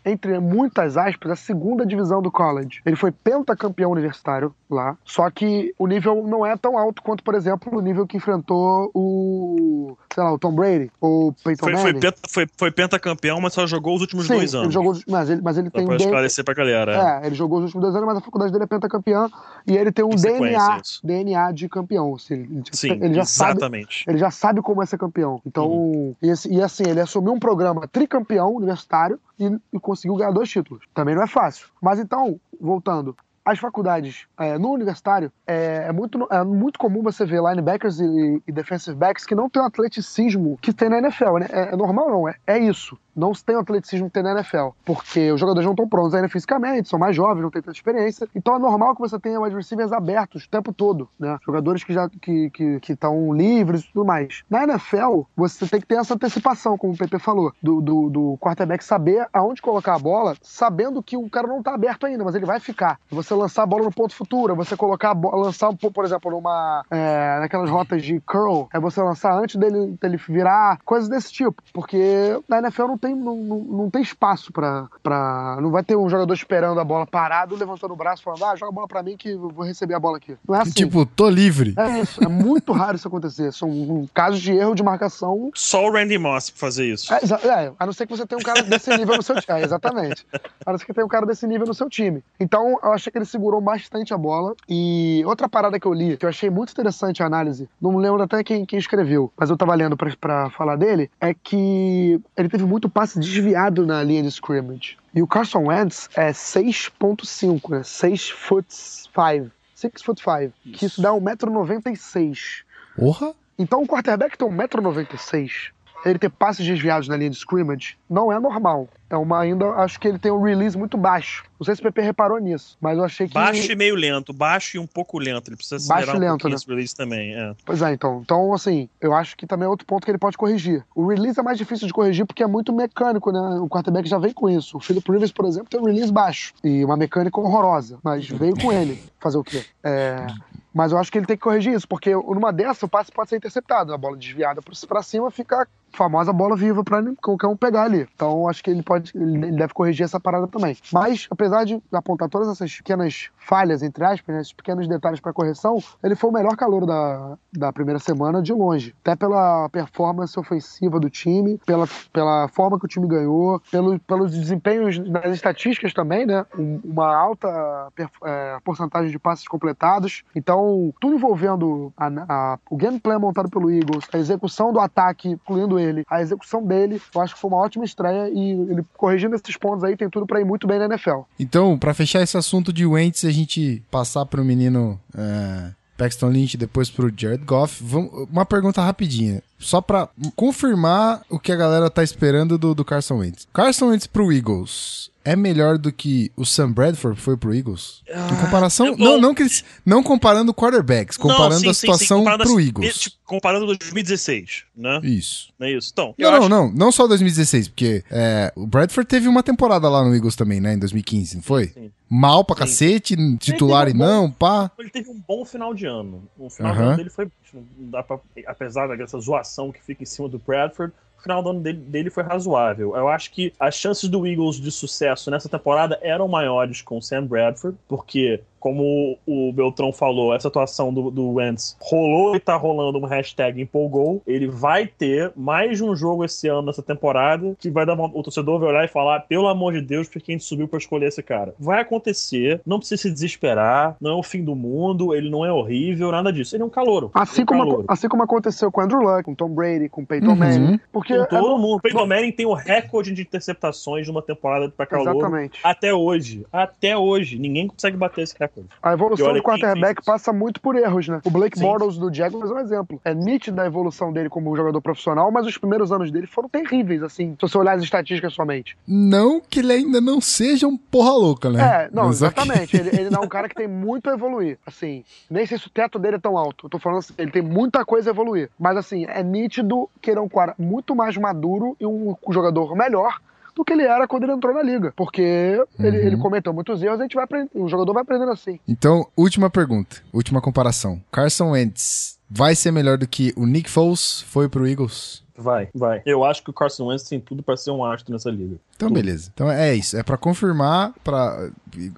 [0.05, 2.82] entre muitas aspas, a segunda divisão do college.
[2.86, 7.36] Ele foi pentacampeão universitário lá, só que o nível não é tão alto quanto, por
[7.36, 11.74] exemplo, o nível que enfrentou o, sei lá, o Tom Brady ou o Peyton Foi,
[11.76, 11.99] foi, Manning.
[11.99, 14.74] penta, foi, foi pentacampeão, mas só jogou os últimos Sim, dois ele anos.
[14.74, 17.22] jogou, os- mas ele, mas ele Só tem pra um esclarecer pra galera.
[17.24, 19.30] É, ele jogou os últimos dois anos, mas a faculdade dele é pentacampeã
[19.68, 20.99] e ele tem um DNA, isso.
[21.03, 22.16] DNA de campeão.
[22.16, 24.03] Assim, ele, Sim, ele já sabe exatamente.
[24.07, 25.41] ele já sabe como é ser campeão.
[25.45, 26.16] Então, Uhum.
[26.22, 30.84] e, e assim, ele assumiu um programa tricampeão universitário e, e conseguiu ganhar dois títulos.
[30.93, 31.68] Também não é fácil.
[31.82, 33.16] Mas então, voltando.
[33.49, 38.43] As faculdades é, no universitário é, é muito, é muito comum você ver linebackers e,
[38.47, 41.39] e defensive backs que não tem o atleticismo que tem na NFL.
[41.39, 41.47] Né?
[41.51, 42.29] É, é normal, não.
[42.29, 42.95] É, é isso.
[43.20, 44.70] Não se tem o atleticismo que tem na NFL.
[44.86, 48.28] Porque os jogadores não estão prontos ainda fisicamente, são mais jovens, não têm tanta experiência.
[48.36, 51.38] Então é normal que você tenha wide receivers abertos o tempo todo, né?
[51.45, 54.43] Jogadores que já que que estão livres e tudo mais.
[54.49, 58.38] Na NFL, você tem que ter essa antecipação, como o PP falou, do, do, do
[58.39, 62.36] quarterback saber aonde colocar a bola, sabendo que o cara não tá aberto ainda, mas
[62.36, 62.99] ele vai ficar.
[63.09, 66.84] Você lançar a bola no ponto futuro, você colocar a bola, lançar, por exemplo, numa
[66.89, 71.61] é, naquelas rotas de curl, é você lançar antes dele, dele virar, coisas desse tipo.
[71.74, 75.57] Porque na NFL não tem, não, não, não tem espaço pra, pra.
[75.62, 78.72] Não vai ter um jogador esperando a bola parado, levantando o braço, falando, ah, joga
[78.72, 80.38] a bola pra mim que eu vou receber a bola aqui.
[80.47, 80.72] Não é assim.
[80.72, 81.74] Tipo, tô livre.
[81.78, 83.51] É isso, é muito raro isso acontecer.
[83.53, 85.51] São um, casos de erro de marcação.
[85.53, 87.14] Só o Randy Moss pra fazer isso.
[87.14, 89.60] É, é, a não ser que você tenha um cara desse nível no seu time.
[89.60, 90.26] É, exatamente.
[90.66, 92.24] A não ser que tenha um cara desse nível no seu time.
[92.39, 94.55] Então, eu achei que ele segurou bastante a bola.
[94.68, 98.22] E outra parada que eu li, que eu achei muito interessante a análise, não lembro
[98.22, 102.49] até quem, quem escreveu, mas eu tava lendo pra, pra falar dele, é que ele
[102.49, 104.97] teve muito passe desviado na linha de scrimmage.
[105.13, 107.83] E o Carson Wentz é 6.5, né?
[107.83, 109.51] 6 foot 5.
[109.75, 110.53] 6 foot 5.
[110.77, 112.63] Que isso dá 1,96m.
[112.95, 113.33] Porra?
[113.57, 115.71] Então o quarterback tem 1,96m.
[116.05, 118.87] Ele ter passes desviados na linha de scrimmage não é normal.
[119.09, 121.43] É uma ainda, acho que ele tem um release muito baixo.
[121.59, 123.33] Não sei se o PP reparou nisso, mas eu achei que.
[123.33, 125.49] Baixo e meio lento, baixo e um pouco lento.
[125.49, 126.55] Ele precisa acelerar Baixo um lento, né?
[126.55, 127.33] esse release também.
[127.33, 127.55] É.
[127.65, 128.21] Pois é, então.
[128.23, 130.85] Então, assim, eu acho que também é outro ponto que ele pode corrigir.
[130.95, 133.39] O release é mais difícil de corrigir porque é muito mecânico, né?
[133.59, 134.77] O quarterback já vem com isso.
[134.77, 138.55] O Philip Rivers, por exemplo, tem um release baixo e uma mecânica horrorosa, mas veio
[138.55, 139.01] com ele.
[139.19, 139.65] Fazer o quê?
[139.83, 140.27] É.
[140.74, 143.30] Mas eu acho que ele tem que corrigir isso, porque numa dessa o passe pode
[143.30, 143.93] ser interceptado.
[143.93, 148.07] A bola desviada pra cima fica a famosa bola viva pra qualquer um pegar ali.
[148.13, 150.78] Então acho que ele pode, ele deve corrigir essa parada também.
[150.93, 155.34] Mas, apesar de apontar todas essas pequenas falhas, entre aspas, né, esses pequenos detalhes pra
[155.34, 158.93] correção, ele foi o melhor calor da, da primeira semana de longe.
[159.01, 164.32] Até pela performance ofensiva do time, pela, pela forma que o time ganhou, pelo, pelos
[164.32, 166.45] desempenhos nas estatísticas também, né?
[166.57, 167.88] Um- uma alta
[168.26, 170.24] é, porcentagem de passes completados.
[170.36, 170.59] Então,
[170.99, 176.05] tudo envolvendo a- a- o gameplay montado pelo Eagles, a execução do ataque, incluindo ele,
[176.10, 179.84] a execução dele, eu acho que foi uma ótima estreia e ele corrigindo esses pontos
[179.84, 181.22] aí tem tudo pra ir muito bem na NFL.
[181.39, 186.55] Então, pra fechar esse assunto de Wentz, a gente passar pro menino é, Paxton Lynch,
[186.55, 187.84] depois pro Jared Goff.
[187.84, 189.43] Vamos- uma pergunta rapidinha.
[189.57, 193.47] Só pra confirmar o que a galera tá esperando do, do Carson Wentz.
[193.53, 198.01] Carson Wentz pro Eagles é melhor do que o Sam Bradford foi pro Eagles?
[198.09, 198.88] em comparação.
[198.88, 202.19] eu- Não, não, que eles, não comparando quarterbacks, comparando Não, sim, a sim, sim, situação
[202.19, 202.99] comparando pro Eagles.
[202.99, 204.99] tipo, comparando 2016, né?
[205.03, 205.49] Isso.
[205.59, 205.89] Não é isso?
[205.93, 206.73] Então, Não, acho não, não.
[206.73, 210.73] Não só 2016, porque é, o Bradford teve uma temporada lá no Eagles também, né?
[210.73, 211.67] Em 2015, não foi?
[211.67, 211.91] Sim.
[212.09, 212.59] Mal pra Sim.
[212.61, 214.71] cacete, titular e um bom- não, pá.
[214.80, 216.23] ele teve um bom final de ano.
[216.39, 217.27] O final de ano dele foi.
[217.53, 221.61] não dá pra- apesar dessa zoação que fica em cima do Bradford, final do ano
[221.61, 222.95] dele, dele foi razoável.
[222.95, 227.01] Eu acho que as chances do Eagles de sucesso nessa temporada eram maiores com o
[227.01, 232.55] Sam Bradford, porque, como o Beltrão falou, essa atuação do, do Wentz rolou e tá
[232.55, 234.22] rolando um hashtag empolgou.
[234.28, 238.24] Ele vai ter mais um jogo esse ano nessa temporada que vai dar uma, o
[238.24, 240.78] torcedor vai olhar e falar: pelo amor de Deus, por que a gente subiu pra
[240.78, 241.53] escolher esse cara?
[241.60, 245.51] Vai acontecer, não precisa se desesperar, não é o fim do mundo, ele não é
[245.51, 246.55] horrível, nada disso.
[246.55, 247.12] Ele é um calouro.
[247.14, 247.86] Assim é um como, calouro.
[247.88, 250.36] assim como aconteceu com o Andrew Luck, com o Tom Brady, com o Peyton Uhum.
[250.36, 250.80] Manning.
[250.91, 251.76] Porque Com é todo no- mundo.
[251.78, 255.60] O Peyton Manning tem o recorde de interceptações numa temporada pra calor Exatamente.
[255.64, 256.45] até hoje.
[256.51, 257.38] Até hoje.
[257.39, 258.48] Ninguém consegue bater esse recorde.
[258.81, 261.21] A E evolução do quarterback passa muito por erros, né?
[261.23, 261.65] O Blake Sim.
[261.65, 263.01] Bortles do Jaguars é um exemplo.
[263.03, 267.03] É nítida a evolução dele como jogador profissional, mas os primeiros anos dele foram terríveis,
[267.03, 268.77] assim, se você olhar as estatísticas somente.
[268.87, 271.59] Não que ele ainda não seja um porra louca, né?
[271.61, 272.75] É, não, Mas exatamente.
[272.75, 274.57] Ele, ele não é um cara que tem muito a evoluir.
[274.65, 276.65] Assim, nem sei se o teto dele é tão alto.
[276.65, 278.49] Eu tô falando assim, ele tem muita coisa a evoluir.
[278.59, 282.75] Mas assim, é nítido que ele é um cara muito mais maduro e um jogador
[282.75, 283.19] melhor
[283.55, 284.93] do que ele era quando ele entrou na liga.
[284.95, 286.05] Porque ele, Uhum.
[286.07, 288.59] ele cometeu muitos erros, a gente vai o jogador vai aprendendo assim.
[288.67, 291.01] Então, última pergunta, última comparação.
[291.11, 295.23] Carson Wentz vai ser melhor do que o Nick Foles foi pro Eagles?
[295.41, 296.01] Vai, vai.
[296.05, 298.57] Eu acho que o Carson Wentz tem tudo pra ser um astro nessa liga.
[298.75, 299.31] Então, beleza.
[299.33, 299.95] Então é isso.
[299.95, 301.49] É pra confirmar, para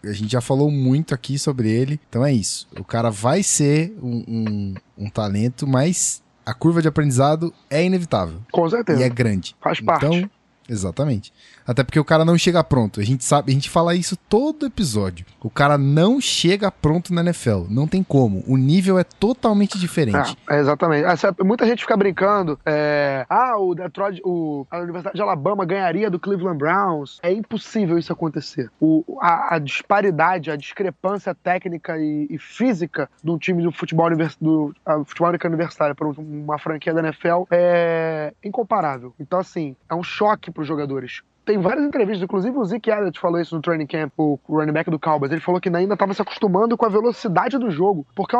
[0.03, 1.99] a gente já falou muito aqui sobre ele.
[2.07, 2.67] Então é isso.
[2.79, 4.73] O cara vai ser um, um-
[5.05, 8.37] um talento, mas a curva de aprendizado é inevitável.
[8.51, 8.99] Com certeza.
[9.01, 9.55] E é grande.
[9.59, 10.05] Faz parte.
[10.05, 10.29] Então,
[10.71, 11.33] exatamente.
[11.67, 12.99] Até porque o cara não chega pronto.
[12.99, 15.25] A gente sabe, a gente fala isso todo episódio.
[15.41, 17.65] O cara não chega pronto na NFL.
[17.69, 18.43] Não tem como.
[18.47, 20.37] O nível é totalmente diferente.
[20.49, 21.05] É, exatamente.
[21.05, 22.57] Essa- muita gente fica brincando.
[22.65, 27.19] é, ah, o Detroit, o, a Universidade de Alabama ganharia do Cleveland Browns.
[27.21, 28.69] É impossível isso acontecer.
[28.79, 34.07] O, a, a disparidade, a discrepância técnica e, e física de um time do futebol,
[34.07, 39.13] univers, do ah, futebol americano universitário para uma franquia da NFL é incomparável.
[39.19, 41.21] Então, assim, é um choque para os jogadores.
[41.43, 44.91] Tem várias entrevistas, inclusive o Zeke Elliott falou isso no training camp, o running back
[44.91, 45.31] do Cowboys.
[45.31, 48.39] Ele falou que ainda estava se acostumando com a velocidade do jogo, porque é,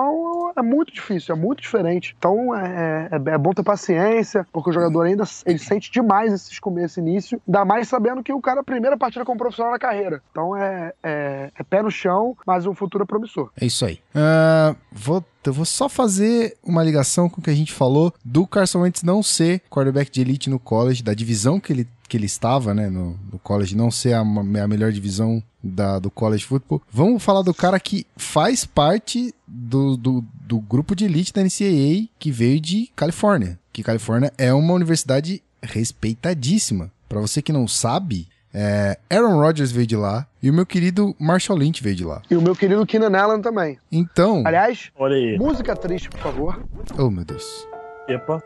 [0.58, 2.16] é muito difícil, é muito diferente.
[2.18, 6.60] Então é, é- é bom ter paciência, porque o jogador ainda ele sente demais esses
[6.60, 9.72] começos e início, ainda mais sabendo que o cara é a primeira partida como profissional
[9.72, 10.22] na carreira.
[10.32, 13.50] Então é, é- é pé no chão, mas um futuro é promissor.
[13.60, 14.00] É isso aí.
[14.14, 18.46] Ah, vou, eu vou só fazer uma ligação com o que a gente falou do
[18.46, 22.26] Carson Wentz não ser quarterback de elite no college, da divisão que ele, que ele
[22.26, 26.82] estava, né, no, no college, não ser a, a melhor divisão da, do college football.
[26.92, 32.10] Vamos falar do cara que faz parte do, do, do grupo de elite da NCAA
[32.20, 33.58] que veio de Califórnia.
[33.72, 36.92] Que Califórnia é uma universidade respeitadíssima.
[37.08, 41.16] Pra você que não sabe, é, Aaron Rodgers veio de lá e o meu querido
[41.18, 42.22] Marshall Lynch veio de lá.
[42.30, 43.78] E o meu querido Keenan Allen também.
[43.90, 45.38] Então, Aliás, Olha aí.
[45.38, 46.62] música triste, por favor.
[47.00, 47.71] oh meu Deus.
[48.14, 48.42] Epa.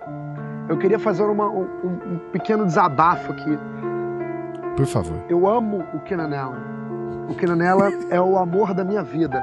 [0.68, 3.58] Eu queria fazer uma- um, um- pequeno desabafo aqui.
[4.76, 5.18] Por favor.
[5.30, 6.00] Eu amo o
[6.36, 6.60] Allen.
[7.30, 7.34] O
[7.68, 9.42] Allen é o amor da minha vida,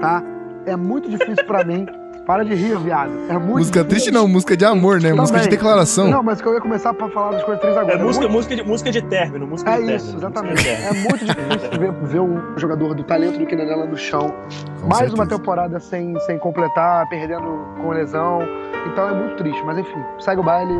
[0.00, 0.22] tá?
[0.66, 1.86] É muito difícil pra mim.
[2.30, 3.10] Para de rir, viado.
[3.28, 3.84] É muito música difícil.
[3.88, 5.12] triste não, música de amor, né?
[5.12, 5.58] Música de Também.
[5.58, 6.06] declaração.
[6.08, 7.98] Não, mas que eu ia começar pra falar das coisas tristes agora.
[7.98, 9.96] É música, muito- música, de, música de término, música É de término.
[9.96, 10.62] isso, música exatamente.
[10.62, 10.88] término.
[10.88, 14.28] É muito difícil ver, ver um jogador do talento do Allen no chão.
[14.80, 15.14] Com Mais certeza.
[15.16, 18.38] uma temporada sem, sem completar, perdendo com lesão.
[18.92, 19.60] Então é muito triste.
[19.64, 20.72] Mas enfim, segue o baile.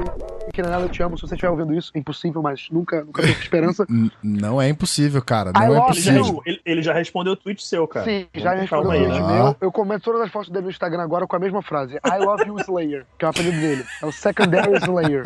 [0.62, 1.16] Allen, eu te amo.
[1.16, 3.86] Se você estiver ouvindo isso, é impossível, mas nunca, nunca perca esperança.
[4.22, 5.50] Não é impossível, cara.
[5.50, 6.34] I Não é love Ele já, possível.
[6.34, 6.42] you.
[6.44, 8.04] ele, ele já respondeu o tweet seu, cara.
[8.04, 9.56] Sim, Vamos já respondeu o tweet meu.
[9.60, 11.94] Eu comento todas as fotos dele no Instagram agora com a mesma frase.
[11.96, 13.84] I love you, Slayer, que é o apelido dele.
[14.02, 15.24] É o Secondary Slayer.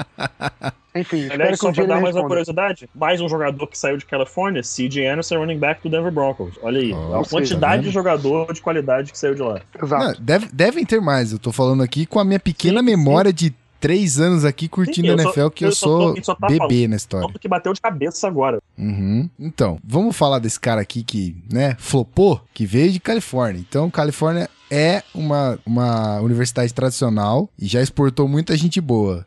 [0.97, 2.29] Enfim, espero Aliás, que um só dia pra ele dar mais uma responda.
[2.29, 6.55] curiosidade, mais um jogador que saiu de Califórnia, CJ Anderson, running back do Denver Broncos.
[6.63, 9.61] Olha aí, Oh, a quantidade tá de jogador de qualidade que saiu de lá.
[9.83, 10.05] Exato.
[10.05, 11.33] Não, deve- devem ter mais.
[11.33, 12.97] Eu tô falando aqui com a minha pequena Sim, sim.
[12.97, 13.53] memória de
[13.85, 16.59] três anos aqui curtindo Sim, a só- NFL, que eu, eu tô- sou tá bebê
[16.59, 16.89] falando.
[16.89, 17.35] na história.
[17.39, 18.59] Que bateu de cabeça agora.
[18.79, 19.29] Uhum.
[19.39, 23.61] Então, vamos falar desse cara aqui que, né, flopou, que veio de Califórnia.
[23.61, 29.27] Então, Califórnia é uma, uma universidade tradicional e já exportou muita gente boa.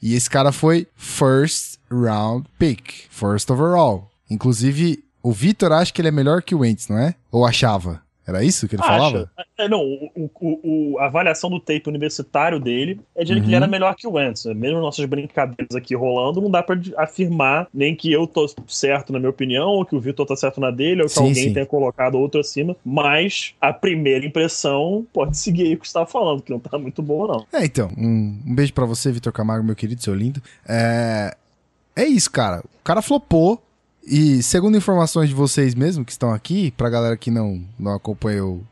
[0.00, 4.08] E esse cara foi first round pick, first overall.
[4.30, 7.14] Inclusive, o Vitor acha que ele é melhor que o Wentz, não é?
[7.30, 8.00] Ou achava?
[8.28, 9.30] Era isso que ele falava?
[9.56, 10.60] É, não, o, o-
[10.92, 13.46] o- a avaliação do tape universitário dele é de que Uhum.
[13.46, 14.44] ele era melhor que o Wentz.
[14.44, 19.18] Mesmo nossas brincadeiras aqui rolando, não dá pra afirmar nem que eu tô certo na
[19.18, 21.52] minha opinião, ou que o Vitor tá certo na dele, ou que Sim, alguém sim.
[21.54, 22.76] tenha colocado outro acima.
[22.84, 26.76] Mas a primeira impressão pode seguir aí o que você tava falando, que não tá
[26.76, 27.46] muito boa, não.
[27.58, 30.42] É, então, um, um beijo pra você, Vitor Camargo, meu querido, seu lindo.
[30.68, 31.34] É,
[31.96, 32.60] é isso, cara.
[32.60, 33.62] O cara flopou.
[34.08, 38.62] E segundo informações de vocês mesmo que estão aqui, pra galera que não, não acompanhou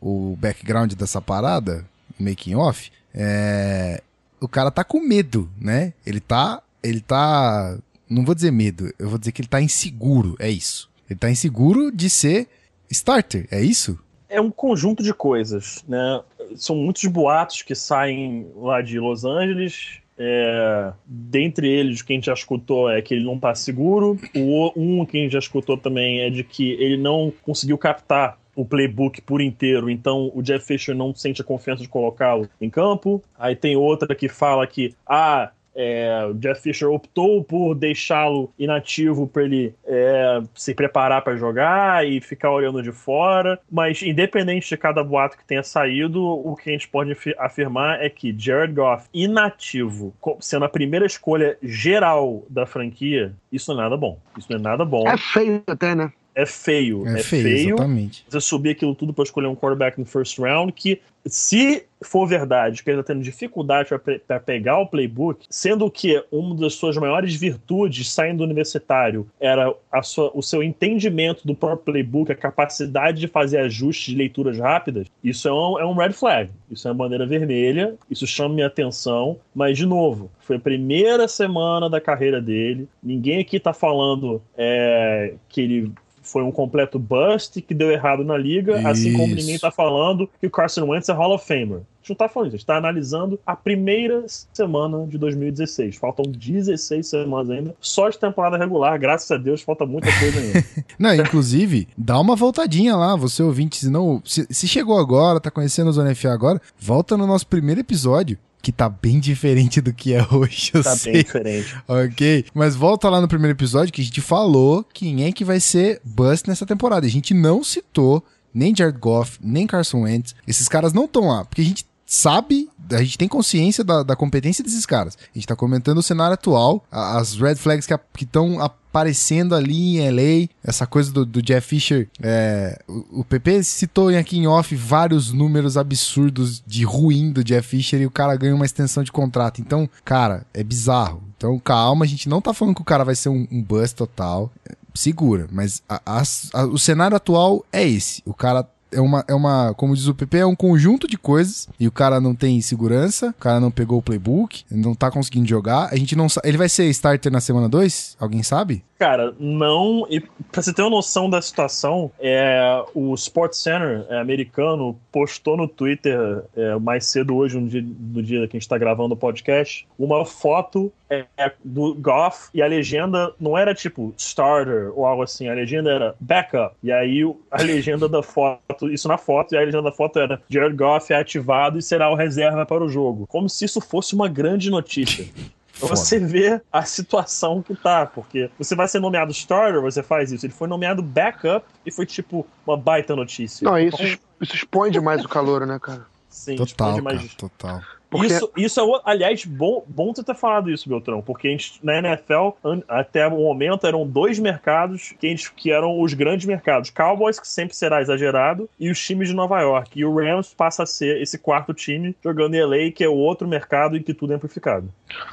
[0.00, 1.84] o background dessa parada,
[2.18, 4.02] o making off, é,
[4.40, 5.92] o cara tá com medo, né?
[6.06, 6.62] Ele tá.
[6.82, 7.76] Ele tá.
[8.08, 10.90] Não vou dizer medo, eu vou dizer que ele tá inseguro, é isso.
[11.08, 12.48] Ele tá inseguro de ser
[12.90, 13.98] starter, é isso?
[14.34, 16.20] é um conjunto de coisas, né?
[16.56, 20.00] São muitos boatos que saem lá de Los Angeles.
[20.16, 24.18] É, dentre eles, quem já escutou é que ele não tá seguro.
[24.34, 29.20] O um que já escutou também é de que ele não conseguiu captar o playbook
[29.22, 33.22] por inteiro, então o Jeff Fisher não sente a confiança de colocá-lo em campo.
[33.36, 39.26] Aí tem outra que fala que ah, é, o Jeff Fisher optou por deixá-lo inativo
[39.26, 43.58] para ele é, se preparar para jogar e ficar olhando de fora.
[43.70, 48.02] Mas, independente de cada boato que tenha saído, o que a gente pode afi- afirmar
[48.02, 53.82] é que Jared Goff, inativo, sendo a primeira escolha geral da franquia, isso não é
[53.84, 54.18] nada bom.
[54.38, 55.06] Isso não é nada bom.
[55.08, 56.12] É feio até, né?
[56.34, 57.06] É feio.
[57.06, 58.24] É, É, feio, feio exatamente.
[58.28, 62.82] você subir aquilo tudo para escolher um quarterback no first round, que se for verdade
[62.82, 63.88] que ele está tendo dificuldade
[64.26, 69.72] para pegar o playbook, sendo que uma das suas maiores virtudes saindo do universitário era
[69.90, 74.58] a sua- o seu entendimento do próprio playbook, a capacidade de fazer ajustes de leituras
[74.58, 78.54] rápidas, isso é um, é um red flag, isso é uma bandeira vermelha, isso chama
[78.56, 83.72] minha atenção, mas de novo, foi a primeira semana da carreira dele, ninguém aqui tá
[83.72, 85.92] falando é, que ele
[86.24, 89.36] foi um completo bust que deu errado na liga, assim como Isso.
[89.36, 91.82] ninguém tá falando que o Carson Wentz é Hall of Famer.
[92.04, 95.96] A gente não tá falando isso, a gente tá analisando a primeira semana de 2016.
[95.96, 100.64] Faltam 16 semanas ainda, só de temporada regular, graças a Deus, falta muita coisa ainda.
[100.98, 105.50] Não, inclusive, dá uma voltadinha lá, você ouvinte, se não, se, se chegou agora, tá
[105.50, 109.92] conhecendo o Zona FA agora, volta no nosso primeiro episódio, que tá bem diferente do
[109.92, 111.22] que é hoje, eu tá bem sei.
[111.22, 111.76] diferente.
[111.86, 115.60] Ok, mas volta lá no primeiro episódio que a gente falou quem é que vai
[115.60, 117.06] ser bust nessa temporada.
[117.06, 120.34] A gente não citou nem Jared Goff, nem Carson Wentz.
[120.46, 124.14] Esses caras não estão lá, porque a gente sabe, a gente tem consciência da, da
[124.16, 125.16] competência desses caras.
[125.16, 129.98] A gente tá comentando o cenário atual, a- as red flags que estão aparecendo ali
[129.98, 132.08] em LA, essa coisa do, do Jeff Fisher.
[132.22, 137.68] é, o, o PP citou aqui em off vários números absurdos de ruim do Jeff
[137.68, 139.60] Fisher e o cara ganha uma extensão de contrato.
[139.60, 141.22] Então, cara, é bizarro.
[141.36, 143.96] Então, calma, a gente não tá falando que o cara vai ser um, um bust
[143.96, 144.52] total.
[144.94, 148.22] Segura, mas a- as- a- o cenário atual é esse.
[148.24, 151.68] O cara é uma, é uma, como diz o PP, é um conjunto de coisas
[151.78, 155.48] e o cara não tem segurança, o cara não pegou o playbook, não tá conseguindo
[155.48, 155.88] jogar.
[155.92, 156.26] A gente não.
[156.42, 158.16] Ele vai ser starter na semana 2?
[158.18, 158.84] Alguém sabe?
[158.98, 160.06] Cara, não.
[160.08, 165.56] E pra você ter uma noção da situação, é, o Sports Center é, americano postou
[165.56, 169.14] no Twitter é, mais cedo hoje, no dia, no dia que a gente tá gravando
[169.14, 174.92] o podcast, uma foto é, é, do Goff e a legenda não era tipo starter
[174.96, 176.76] ou algo assim, a legenda era backup.
[176.82, 180.40] E aí a legenda da foto, isso na foto, e a legenda da foto era
[180.48, 183.26] Jared Goff é ativado e será o reserva para o jogo.
[183.26, 185.26] Como se isso fosse uma grande notícia.
[185.74, 185.96] Foda.
[185.96, 190.46] você ver a situação que tá, porque você vai ser nomeado starter, você faz isso.
[190.46, 193.64] Ele foi nomeado backup e foi tipo uma baita notícia.
[193.64, 196.06] Não, isso, Então, isso expõe demais o calor, né, cara?
[196.28, 197.80] sim, Total, cara, total.
[198.10, 201.80] Porque- Isso, isso é, aliás, bom, bom você ter falado isso, Beltrão, porque a gente,
[201.82, 206.14] na NFL, an- até o momento, eram dois mercados que, a gente- que eram os
[206.14, 206.90] grandes mercados.
[206.90, 209.98] Cowboys, que sempre será exagerado, e os times de Nova York.
[209.98, 213.14] E o Rams passa a ser esse quarto time jogando em LA, que é o
[213.16, 214.88] outro mercado em que tudo é amplificado.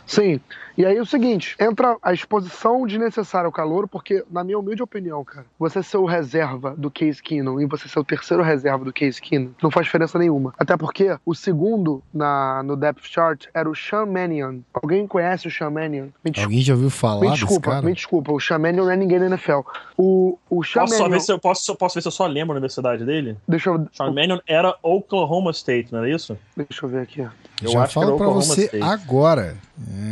[0.06, 0.40] Sim.
[0.78, 4.82] E aí é o seguinte, entra a exposição desnecessária ao calor, porque, na minha humilde
[4.82, 8.86] opinião, cara, você ser o reserva do Case Keenum e você ser o terceiro reserva
[8.86, 10.54] do Case Keenum não faz diferença nenhuma.
[10.58, 14.60] Até porque o segundo na, no depth chart era o Sean Mannion.
[14.74, 16.08] Alguém conhece o Sean Mannion?
[16.42, 17.86] Alguém já ouviu falar me desse desculpa, cara?
[17.86, 18.32] me desculpa.
[18.32, 19.60] O Sean Mannion não é ninguém na NFL.
[19.98, 21.18] O, o Sean Posso, só Mannion...
[21.18, 23.38] ver se eu, posso, posso ver se eu só lembro a universidade dele?
[23.48, 26.38] Deixa eu, Sean Mannion era Oklahoma State, não era isso?
[26.56, 27.28] deixa eu ver aqui.
[27.62, 28.84] Eu já acho era falo pra Oklahoma você State.
[28.84, 29.58] agora.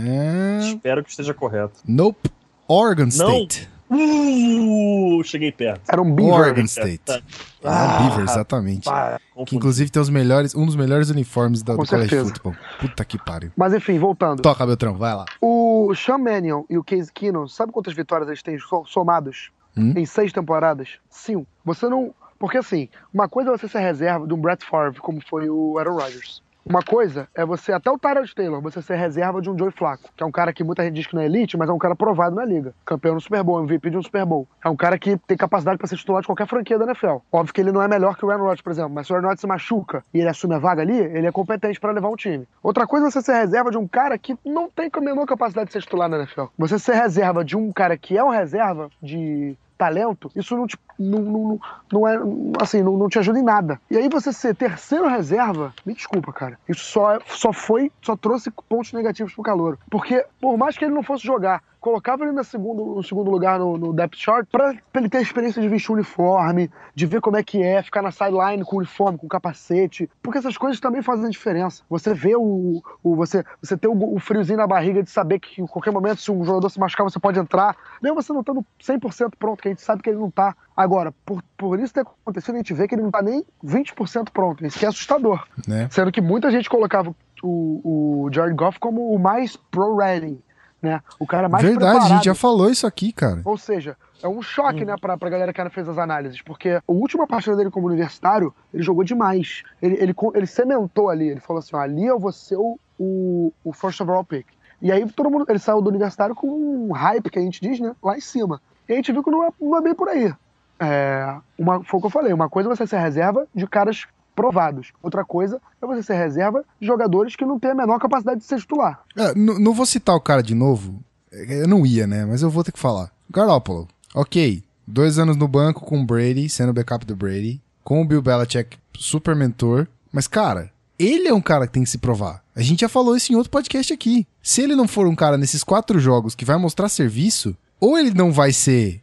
[0.06, 0.60] É...
[0.68, 1.74] Espero que esteja correto.
[1.88, 2.30] Nope.
[2.68, 3.10] Oregon Não.
[3.44, 3.70] State.
[3.92, 5.82] Uh, cheguei perto.
[5.92, 6.34] Era um Beaver.
[6.36, 7.00] Oregon State.
[7.06, 7.16] Tá.
[7.16, 7.22] É
[7.64, 8.86] Ah, Beaver, exatamente.
[8.86, 9.20] Pá.
[9.48, 12.56] Que inclusive tem os melhores, um dos melhores uniformes da, do college football.
[12.80, 13.52] Puta que pariu.
[13.58, 14.42] Mas enfim, voltando.
[14.42, 15.26] Toca, Beltrão, vai lá.
[15.42, 19.94] O Sean Mannion e o Case Keenum, sabe quantas vitórias eles têm so- somados Hum?
[19.96, 20.90] em seis temporadas?
[21.10, 21.46] Sim.
[21.66, 22.14] Você não.
[22.38, 25.78] Porque assim, uma coisa é você ser reserva de um Brett Favre, como foi o
[25.78, 26.42] Aaron Rodgers.
[26.70, 30.12] Uma coisa é você, até o Tyrod Taylor, você ser reserva de um Joey Flacco,
[30.16, 31.80] que é um cara que muita gente diz que não é elite, mas é um
[31.80, 32.76] cara provado na liga.
[32.86, 34.48] Campeão no Super Bowl, MVP de um Super Bowl.
[34.64, 37.18] É um cara que tem capacidade para ser titular de qualquer franquia da NFL.
[37.32, 39.16] Óbvio que ele não é melhor que o Aaron Rodgers, por exemplo, mas se o
[39.16, 42.10] Aaron Rodgers se machuca e ele assume a vaga ali, ele é competente para levar
[42.10, 42.48] um time.
[42.62, 45.70] Outra coisa é você ser reserva de um cara que não tem a menor capacidade
[45.70, 46.44] de ser titular na NFL.
[46.56, 50.78] Você ser reserva de um cara que é um reserva de talento, isso não te,
[51.00, 51.60] não, não,
[51.92, 52.20] não é,
[52.62, 53.80] assim, não, não te ajuda em nada.
[53.90, 58.16] E aí você ser terceiro reserva, me desculpa, cara, isso só, é- só foi, só
[58.18, 59.80] trouxe pontos negativos pro calor.
[59.90, 63.60] Porque, por mais que ele não fosse jogar, colocava ele no segundo, no segundo lugar
[63.60, 67.06] no, no depth chart pra, pra ele ter a experiência de vestir o uniforme, de
[67.06, 70.38] ver como é que é, ficar na sideline com o uniforme, com o capacete, porque
[70.40, 71.84] essas coisas também fazem diferença.
[71.90, 75.62] Você vê o, o você, você ter o, o friozinho na barriga de saber que
[75.62, 78.66] em qualquer momento, se um jogador se machucar, você pode entrar, mesmo você não estando
[78.82, 80.56] 100% pronto, que a gente sabe que ele não tá.
[80.76, 84.30] Agora, por, por isso ter acontecido, a gente vê que ele não tá nem 20%
[84.32, 84.66] pronto.
[84.66, 85.46] Isso que é assustador.
[85.68, 85.88] Né?
[85.92, 87.14] Sendo que muita gente colocava
[87.44, 90.40] o, o Jared Goff como o mais pro-ready,
[90.82, 91.02] né?
[91.20, 92.16] O cara mais Verdade, a preparado.
[92.16, 93.42] gente já falou isso aqui, cara.
[93.44, 96.82] Ou seja, é um choque, né, pra, pra galera que fez as análises, porque a
[96.88, 99.64] última partida dele como universitário, ele jogou demais.
[99.82, 103.54] Ele, ele, ele cementou ali, ele falou assim: ó, ali eu vou ser o, o,
[103.64, 104.48] o first overall pick.
[104.82, 107.80] E aí todo mundo, ele saiu do universitário com um hype, que a gente diz,
[107.80, 108.62] né, lá em cima.
[108.88, 110.34] E a gente viu que não é, não é bem por aí.
[110.80, 114.08] É, uma, foi o que eu falei, uma coisa é você ser reserva de caras
[114.40, 114.94] provados.
[115.04, 118.46] Outra coisa é você ser reserva de jogadores que não têm a menor capacidade de
[118.46, 119.04] ser titular.
[119.18, 121.04] É, não vou citar o cara de novo.
[121.32, 122.26] É, Eu não ia, né?
[122.26, 123.12] Mas eu vou ter que falar.
[123.30, 123.88] Garoppolo.
[124.16, 124.64] Ok.
[124.88, 127.62] Dois anos no banco com o Brady, sendo backup do Brady.
[127.84, 129.88] Com o Bill Belichick, super mentor.
[130.12, 132.42] Mas, cara, ele é um cara que tem que se provar.
[132.56, 134.26] A gente já falou isso em outro podcast aqui.
[134.42, 138.12] Se ele não for um cara nesses quatro jogos que vai mostrar serviço, ou ele
[138.14, 139.02] não vai ser.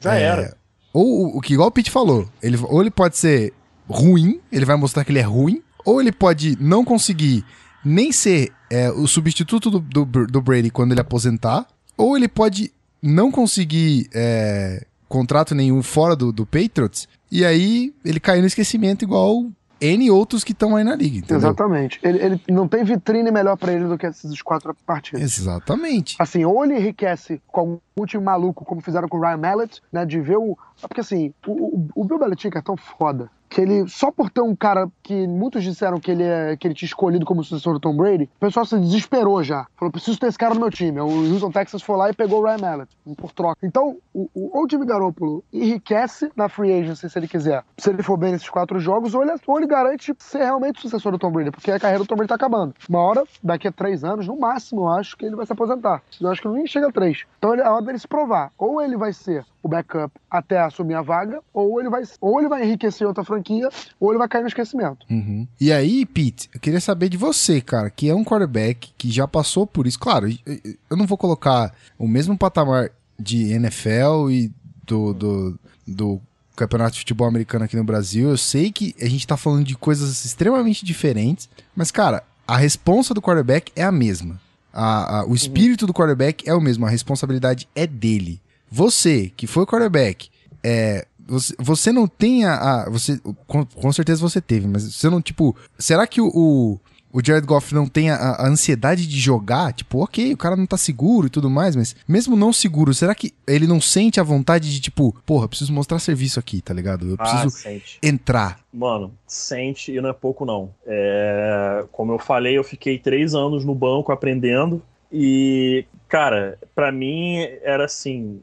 [0.00, 0.56] Já é, era.
[0.92, 3.52] Ou o que igual o Pete falou, ele, ou ele pode ser
[3.88, 7.44] ruim, ele vai mostrar que ele é ruim, ou ele pode não conseguir
[7.84, 11.66] nem ser é, o substituto do, do, do, Brady quando ele aposentar,
[11.96, 12.72] ou ele pode
[13.02, 19.04] não conseguir é, contrato nenhum fora do, do Patriots, e aí ele cair no esquecimento
[19.04, 19.46] igual
[19.80, 21.36] N outros que estão aí na liga, entendeu?
[21.36, 22.00] Exatamente.
[22.02, 25.22] Ele, ele não tem vitrine melhor para ele do que esses quatro partidos.
[25.22, 26.16] Exatamente.
[26.18, 30.04] Assim, ou ele enriquece com um time maluco, como fizeram com o Ryan Mallett, né,
[30.04, 30.58] de ver o...
[30.80, 34.40] Porque assim, o, o, o Bill Belichick é tão foda que ele, só por ter
[34.40, 37.80] um cara que muitos disseram que ele, é, que ele tinha escolhido como sucessor do
[37.80, 39.66] Tom Brady, o pessoal se desesperou já.
[39.76, 41.00] Falou, preciso ter esse cara no meu time.
[41.00, 43.58] O Houston Texas foi lá e pegou o Ryan Mallett, por troca.
[43.62, 47.64] Então, o, o, o Jimmy Garoppolo enriquece na free agency, se ele quiser.
[47.78, 51.12] Se ele for bem nesses quatro jogos, ou ele, ou ele garante ser realmente sucessor
[51.12, 52.74] do Tom Brady, porque a carreira do Tom Brady tá acabando.
[52.88, 56.02] Uma hora, daqui a três anos, no máximo, eu acho que ele vai se aposentar.
[56.20, 57.24] Eu acho que nem chega a três.
[57.38, 58.52] Então, é hora dele se provar.
[58.58, 62.48] Ou ele vai ser o backup até assumir a vaga, ou ele vai, ou ele
[62.48, 65.06] vai enriquecer outra franquia, ou ele vai cair no esquecimento.
[65.10, 65.46] Uhum.
[65.60, 69.26] E aí, Pete, eu queria saber de você, cara, que é um quarterback que já
[69.26, 69.98] passou por isso.
[69.98, 74.52] Claro, eu não vou colocar o mesmo patamar de NFL e
[74.86, 76.20] do, do, do
[76.56, 78.28] campeonato de futebol americano aqui no Brasil.
[78.28, 83.12] Eu sei que a gente tá falando de coisas extremamente diferentes, mas, cara, a responsa
[83.12, 84.40] do quarterback é a mesma.
[84.72, 88.40] A, a, o espírito do quarterback é o mesmo, a responsabilidade é dele.
[88.70, 90.28] Você, que foi quarterback,
[90.62, 92.54] é, você, você não tem a.
[92.54, 95.54] a você, com, com, certeza você teve, mas você não, tipo.
[95.78, 96.80] Será que o, o,
[97.12, 99.74] o Jared Goff não tem a, a, ansiedade de jogar?
[99.74, 103.14] Tipo, ok, o cara não tá seguro e tudo mais, mas mesmo não seguro, será
[103.14, 107.10] que ele não sente a vontade de, tipo, porra, preciso mostrar serviço aqui, tá ligado?
[107.10, 108.60] Eu preciso ah, entrar.
[108.72, 110.70] Mano, sente e não é pouco não.
[110.86, 114.82] É, como eu falei, eu fiquei três anos no banco aprendendo.
[115.12, 118.40] E, cara, para mim era assim: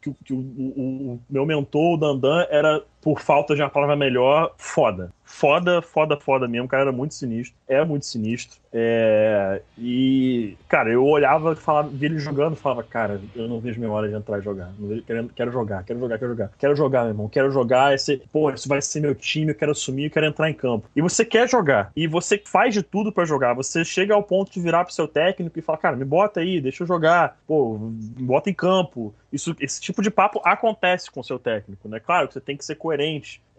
[0.00, 4.54] que, o, o, o, meu mentor, o Dandan, era, por falta de uma palavra melhor,
[4.56, 6.66] foda foda, foda, foda mesmo.
[6.66, 7.56] O cara era muito sinistro.
[7.68, 8.58] É muito sinistro.
[8.72, 9.62] É...
[9.78, 14.08] E, cara, eu olhava falava, via ele jogando falava, cara, eu não vejo minha hora
[14.08, 14.72] de entrar e jogar.
[15.06, 16.50] Quero, quero jogar, quero jogar, quero jogar.
[16.58, 17.28] Quero jogar, meu irmão.
[17.28, 17.94] Quero jogar.
[17.94, 20.88] Esse, pô, isso vai ser meu time, eu quero assumir, eu quero entrar em campo.
[20.94, 21.90] E você quer jogar.
[21.94, 23.54] E você faz de tudo para jogar.
[23.54, 26.60] Você chega ao ponto de virar pro seu técnico e falar, cara, me bota aí,
[26.60, 27.38] deixa eu jogar.
[27.46, 29.14] Pô, me bota em campo.
[29.32, 32.00] Isso, esse tipo de papo acontece com o seu técnico, né?
[32.00, 32.89] Claro que você tem que ser coerente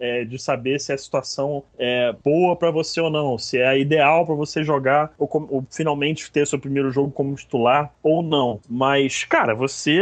[0.01, 4.25] é, de saber se a situação é boa para você ou não, se é ideal
[4.25, 8.59] para você jogar ou, ou, finalmente ter seu primeiro jogo como titular ou não.
[8.67, 10.01] Mas, cara, você,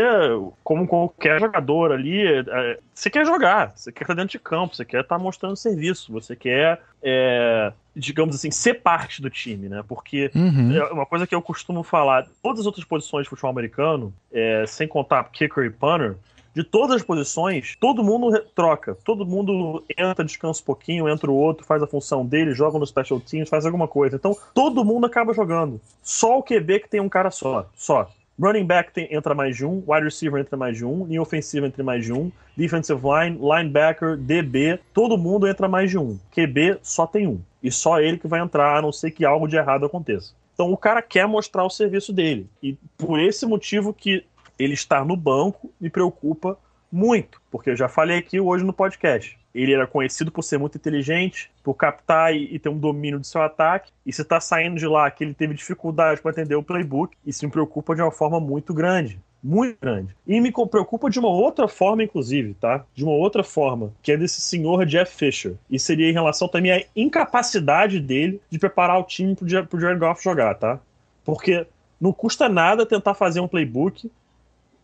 [0.63, 4.85] como qualquer jogador ali, é, você quer jogar, você quer estar dentro de campo, você
[4.85, 6.81] quer estar mostrando serviço, você quer.
[7.03, 9.83] É, digamos assim, ser parte do time, né?
[9.85, 10.73] Porque uhum.
[10.73, 14.63] é uma coisa que eu costumo falar, todas as outras posições de futebol americano, é,
[14.67, 16.15] sem contar kicker e punter,
[16.53, 18.97] de todas as posições, todo mundo troca.
[19.03, 22.85] Todo mundo entra, descansa um pouquinho, entra o outro, faz a função dele, joga no
[22.85, 24.15] special teams, faz alguma coisa.
[24.15, 25.79] Então, todo mundo acaba jogando.
[26.01, 27.67] Só o QB que tem um cara só.
[27.75, 28.09] Só.
[28.41, 31.67] Running back tem, entra mais de um, wide receiver entra mais de um, linha ofensiva
[31.67, 36.17] entra mais de um, defensive line, linebacker, DB, todo mundo entra mais de um.
[36.31, 37.41] QB só tem um.
[37.61, 40.33] E só ele que vai entrar, a não ser que algo de errado aconteça.
[40.53, 42.45] Então o cara quer mostrar o serviço dele.
[42.63, 44.25] E por esse motivo que
[44.59, 46.57] ele estar no banco me preocupa
[46.91, 49.39] muito, porque eu já falei aqui hoje no podcast.
[49.53, 53.41] Ele era conhecido por ser muito inteligente, por captar e, ter um domínio do seu
[53.41, 53.91] ataque.
[54.05, 57.45] E se está saindo de lá que ele teve dificuldade para entender o playbook, isso
[57.45, 59.19] me preocupa de uma forma muito grande.
[59.41, 60.15] Muito grande.
[60.27, 62.85] E me preocupa de uma outra forma, inclusive, tá?
[62.93, 65.55] De uma outra forma, que é desse senhor Jeff Fisher.
[65.69, 69.99] E seria em relação também à incapacidade dele de preparar o time pro, pro Jared
[69.99, 70.79] Goff jogar, tá?
[71.23, 71.65] Porque
[71.99, 74.11] não custa nada tentar fazer um playbook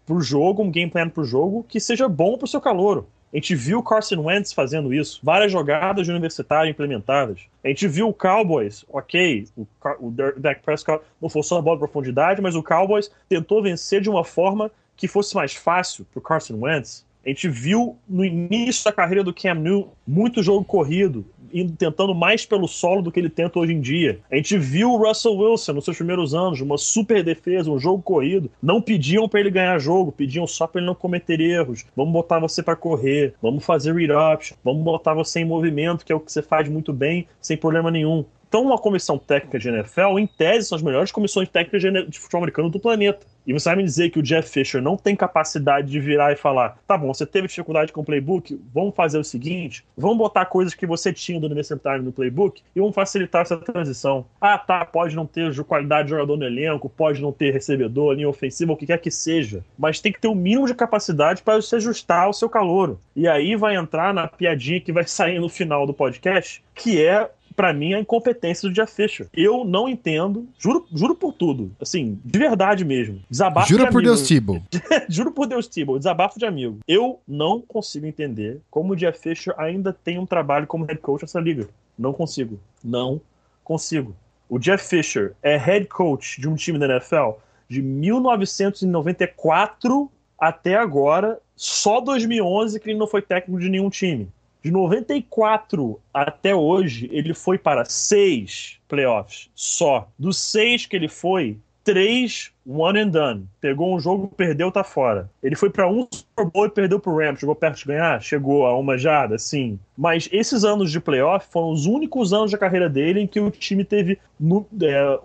[0.06, 3.08] pro jogo, um game plan pro jogo, que seja bom pro seu calouro.
[3.34, 7.42] A gente viu o Carson Wentz fazendo isso, várias jogadas de universitário implementadas.
[7.64, 9.68] A gente viu o Cowboys, ok, o,
[10.00, 14.10] o Dak Prescott não forçou a bola de profundidade, mas o Cowboys tentou vencer de
[14.10, 17.06] uma forma que fosse mais fácil pro Carson Wentz.
[17.26, 22.14] A gente viu no início da carreira do Cam Newton muito jogo corrido, indo, tentando
[22.14, 24.20] mais pelo solo do que ele tenta hoje em dia.
[24.32, 28.02] A gente viu o Russell Wilson nos seus primeiros anos, uma super defesa, um jogo
[28.02, 28.50] corrido.
[28.62, 31.86] Não pediam para ele ganhar jogo, pediam só para ele não cometer erros.
[31.96, 36.12] Vamos botar você para correr, vamos fazer read option, vamos botar você em movimento, que
[36.12, 38.26] é o que você faz muito bem, sem problema nenhum.
[38.56, 42.40] Então, uma comissão técnica de NFL, em tese, são as melhores comissões técnicas de futebol
[42.40, 43.28] americano do planeta.
[43.46, 46.38] E você vai me dizer que o Jeff Fisher não tem capacidade de virar e
[46.38, 50.46] falar: tá bom, você teve dificuldade com o playbook, vamos fazer o seguinte: vamos botar
[50.46, 54.26] coisas que você tinha do Universitário no playbook e vamos facilitar essa transição.
[54.40, 58.30] Ah, tá, pode não ter qualidade de jogador no elenco, pode não ter recebedor, linha
[58.30, 61.62] ofensiva, o que quer que seja, mas tem que ter o mínimo de capacidade para
[61.62, 63.02] se ajustar ao seu calouro.
[63.16, 67.30] E aí vai entrar na piadinha que vai sair no final do podcast, que é
[67.56, 69.28] para mim, a incompetência do Jeff Fisher.
[69.34, 73.22] Eu não entendo, juro, juro por tudo, assim, de verdade mesmo.
[73.30, 74.16] Desabafo Jura de por amigo.
[74.16, 74.62] Deus, Tibo.
[75.08, 76.80] juro por Deus, Tibo, desabafo de amigo.
[76.88, 81.22] Eu não consigo entender como o Jeff Fisher ainda tem um trabalho como head coach
[81.22, 81.68] nessa liga.
[81.98, 82.60] Não consigo.
[82.84, 83.22] Não
[83.64, 84.14] consigo.
[84.50, 87.32] O Jeff Fisher é head coach de um time da NFL
[87.68, 94.28] de 1994 até agora, só 2011 que ele não foi técnico de nenhum time.
[94.66, 100.12] De 94 até hoje, ele foi para seis playoffs só.
[100.18, 103.46] Dos seis que ele foi, três one and done.
[103.62, 105.30] Pegou um jogo, perdeu, tá fora.
[105.42, 107.40] Ele foi para um Super Bowl e perdeu pro Rams.
[107.40, 108.22] Chegou perto de ganhar?
[108.22, 109.80] Chegou a uma jada, sim.
[109.96, 113.52] Mas esses anos de playoff foram os únicos anos da carreira dele em que o
[113.52, 115.20] time teve no, é,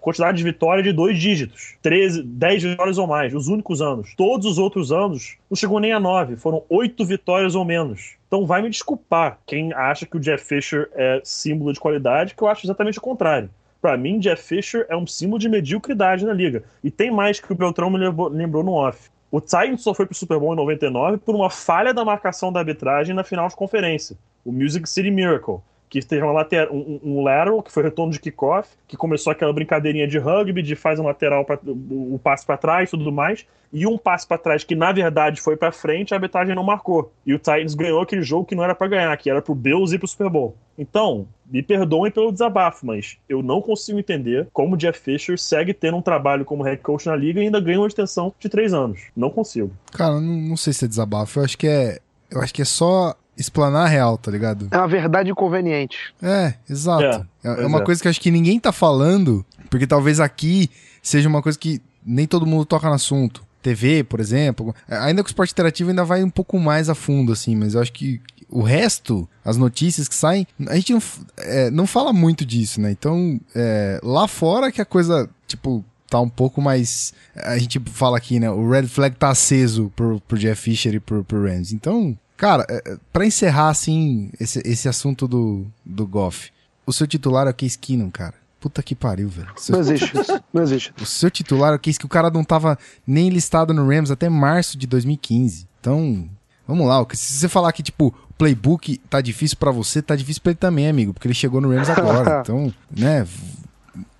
[0.00, 1.76] quantidade de vitória de dois dígitos.
[1.82, 3.34] 13, 10 vitórias ou mais.
[3.34, 4.14] Os únicos anos.
[4.16, 6.34] Todos os outros anos não chegou nem a nove.
[6.36, 8.16] Foram oito vitórias ou menos.
[8.26, 12.42] Então vai me desculpar quem acha que o Jeff Fisher é símbolo de qualidade, que
[12.42, 13.50] eu acho exatamente o contrário.
[13.80, 16.62] Para mim, Jeff Fisher é um símbolo de mediocridade na liga.
[16.84, 19.10] E tem mais que o Beltrão me lembrou, lembrou no off.
[19.30, 22.60] O Titans só foi pro Super Bowl em 99 por uma falha da marcação da
[22.60, 24.16] arbitragem na final de conferência.
[24.44, 25.60] O Music City Miracle
[25.90, 30.06] que teve uma um, um, lateral, que foi retorno de kickoff, que começou aquela brincadeirinha
[30.06, 33.98] de rugby, de faz um lateral, pra, o, passe para trás tudo mais, e um
[33.98, 37.12] passe para trás que na verdade foi para frente, a arbitragem não marcou.
[37.26, 39.92] E o Titans ganhou aquele jogo que não era para ganhar, que era pro Bills
[39.92, 40.56] ir pro Super Bowl.
[40.78, 45.74] Então, me perdoem pelo desabafo, mas eu não consigo entender como o Jeff Fisher segue
[45.74, 48.72] tendo um trabalho como head coach na liga e ainda ganha uma extensão de três
[48.72, 49.08] anos.
[49.16, 49.72] Não consigo.
[49.92, 51.40] Cara, não, não sei se é desabafo.
[51.40, 51.98] Eu acho que é.
[52.30, 54.68] Eu acho que é só explanar a real, tá ligado?
[54.70, 56.12] É uma verdade inconveniente.
[56.22, 57.26] É, exato.
[57.42, 57.84] É, É, é uma é.
[57.84, 60.70] coisa que acho que ninguém tá falando, porque talvez aqui
[61.02, 63.48] seja uma coisa que nem todo mundo toca no assunto.
[63.62, 64.74] TV, por exemplo.
[64.88, 67.74] É, Ainda que o esporte interativo ainda vai um pouco mais a fundo, assim, mas
[67.74, 71.02] eu acho que o resto, as notícias que saem, a gente não,
[71.38, 72.90] é, não fala muito disso, né?
[72.90, 77.14] Então, é, lá fora que a coisa, tipo, tá um pouco mais.
[77.36, 78.50] A gente fala aqui, né?
[78.50, 81.72] O red flag tá aceso pro, pro Jeff Fisher e pro, pro Rams.
[81.72, 86.50] Então, cara, é, é, pra encerrar, assim, esse, esse assunto do, do Goff,
[86.86, 88.34] o seu titular é o Case Keenum, cara.
[88.58, 89.48] Puta que pariu, velho.
[89.56, 90.44] Seu- Não existe isso.
[90.52, 90.92] Não existe.
[91.00, 94.10] o seu titular é o Case que o cara não tava nem listado no Rams
[94.10, 95.66] até março de 2015.
[95.80, 96.28] Então,
[96.68, 97.06] vamos lá.
[97.14, 100.88] Se você falar que, tipo, playbook tá difícil pra você, tá difícil pra ele também,
[100.88, 102.40] amigo, porque ele chegou no Rams agora.
[102.44, 103.26] Então, né,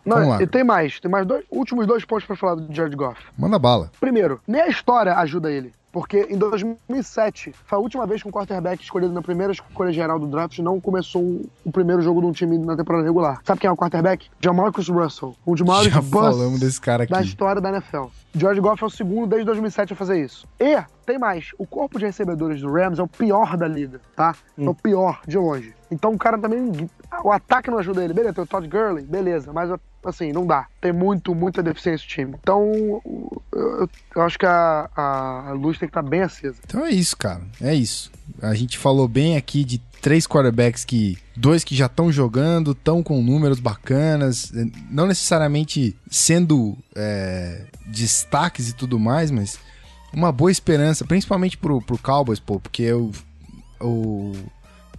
[0.04, 0.98] Não, e tem mais.
[1.00, 3.20] Tem mais dois últimos dois pontos pra falar do Jared Goff.
[3.36, 3.90] manda bala.
[4.00, 5.72] Primeiro, nem a história ajuda ele.
[5.92, 10.18] Porque em 2007 foi a última vez que um quarterback escolhido na primeira escolha geral
[10.18, 13.40] do draft não começou um- o primeiro jogo de um time na temporada regular.
[13.44, 14.28] Sabe quem é o quarterback?
[14.40, 17.28] Jamarcus Russell, um dos maiores Já falamos desse cara da aqui.
[17.28, 18.04] história da NFL.
[18.34, 20.46] George Goff é o segundo desde 2007 a fazer isso.
[20.58, 24.34] E, tem mais, o corpo de recebedores do Rams é o pior da liga, tá?
[24.56, 25.74] É o pior, de longe.
[25.90, 26.88] Então o cara também,
[27.24, 28.14] o ataque não ajuda ele.
[28.14, 29.70] Beleza, tem o Todd Gurley, beleza, mas
[30.04, 30.66] assim, não dá.
[30.80, 32.36] Tem muito, muita deficiência no time.
[32.40, 32.72] Então,
[33.52, 36.58] eu, eu- acho que a, a, a luz tem que estar bem acesa.
[36.64, 37.42] Então é isso, cara.
[37.60, 38.10] É isso.
[38.42, 41.18] A gente falou bem aqui de três quarterbacks que.
[41.36, 44.52] Dois que já estão jogando, estão com números bacanas.
[44.90, 49.58] Não necessariamente sendo é, destaques e tudo mais, mas
[50.12, 53.10] uma boa esperança, principalmente pro, pro Cowboys, pô, porque o,
[53.80, 54.32] o,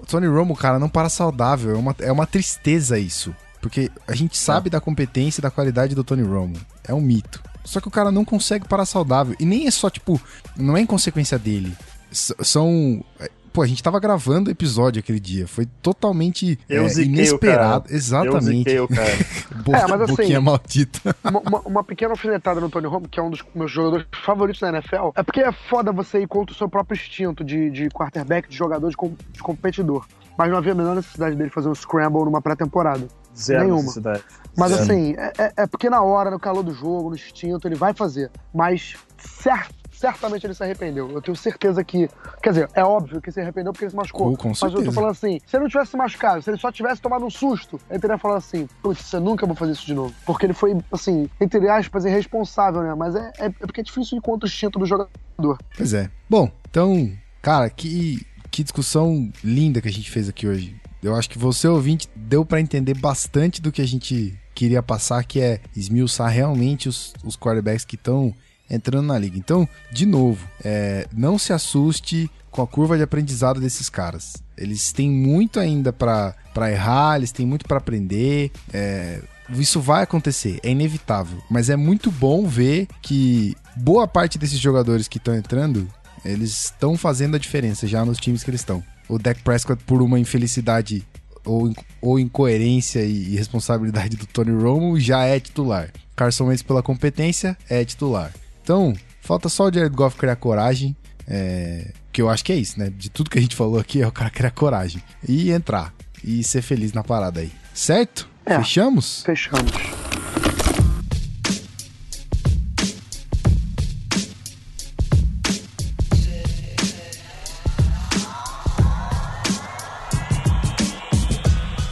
[0.07, 1.75] Tony Romo, cara, não para saudável.
[1.75, 3.35] É uma, é uma tristeza isso.
[3.61, 6.57] Porque a gente sabe da competência e da qualidade do Tony Romo.
[6.83, 7.41] É um mito.
[7.63, 9.35] Só que o cara não consegue parar saudável.
[9.39, 10.19] E nem é só, tipo,
[10.57, 11.75] não é inconsequência dele.
[12.11, 13.03] São.
[13.19, 15.45] é, Pô, a gente tava gravando o episódio aquele dia.
[15.45, 17.81] Foi totalmente Eu é, ziquei o inesperado.
[17.83, 17.93] cara.
[17.93, 18.45] Eu Exatamente.
[18.59, 19.11] ziquei o cara.
[19.65, 21.15] Bo É, mas assim- boquinha maldita.
[21.21, 24.69] Uma, uma- pequena alfinetada no Tony Romo, que é um dos meus jogadores favoritos da
[24.69, 28.47] NFL, é porque é foda você ir contra o seu próprio instinto de, de quarterback,
[28.47, 30.05] de jogador, de, com- de competidor.
[30.37, 33.05] Mas não havia a menor necessidade dele fazer um scramble numa pré-temporada.
[33.37, 33.81] Zero Nenhuma.
[33.81, 34.23] necessidade.
[34.57, 34.83] Mas Zero.
[34.83, 37.93] assim, é, é- é porque na hora, no calor do jogo, no instinto, ele vai
[37.93, 38.31] fazer.
[38.53, 39.67] Mas cer-
[40.01, 41.09] certamente ele se arrependeu.
[41.11, 42.09] Eu tenho certeza que.
[42.41, 44.33] Quer dizer, é óbvio que se arrependeu porque ele se machucou.
[44.33, 44.95] Oh, com Mas eu tô certeza.
[44.95, 47.79] falando assim: se ele não tivesse se machucado, se ele só tivesse tomado um susto,
[47.89, 50.13] ele teria falado assim: putz, eu nunca vou fazer isso de novo.
[50.25, 52.95] Porque ele foi, assim, entre aspas, irresponsável, né?
[52.95, 55.59] Mas é, é, é porque é difícil ir contra o instinto do jogador.
[55.77, 56.09] Pois é.
[56.27, 60.75] Bom, então, cara, que, que discussão linda que a gente fez aqui hoje.
[61.03, 65.23] Eu acho que você, ouvinte, deu para entender bastante do que a gente queria passar,
[65.23, 68.33] que é esmiuçar realmente os, os quarterbacks que estão
[68.71, 69.37] entrando na liga.
[69.37, 74.37] Então, de novo, é, não se assuste com a curva de aprendizado desses caras.
[74.57, 78.51] Eles têm muito ainda para errar, eles têm muito para aprender.
[78.73, 81.37] É, isso vai acontecer, é inevitável.
[81.49, 85.87] Mas é muito bom ver que boa parte desses jogadores que estão entrando,
[86.23, 88.83] eles estão fazendo a diferença já nos times que eles estão.
[89.09, 91.05] O Dak Prescott, por uma infelicidade
[91.43, 95.89] ou, ou incoerência e responsabilidade do Tony Romo, já é titular.
[96.15, 98.31] Carson Wentz, pela competência, é titular.
[98.63, 100.95] Então, falta só o Jared Goff criar coragem.
[101.27, 102.91] É, que eu acho que é isso, né?
[102.95, 105.01] De tudo que a gente falou aqui, é o cara criar coragem.
[105.27, 105.93] E entrar.
[106.23, 107.51] E ser feliz na parada aí.
[107.73, 108.29] Certo?
[108.45, 108.57] É.
[108.57, 109.23] Fechamos?
[109.23, 109.71] Fechamos.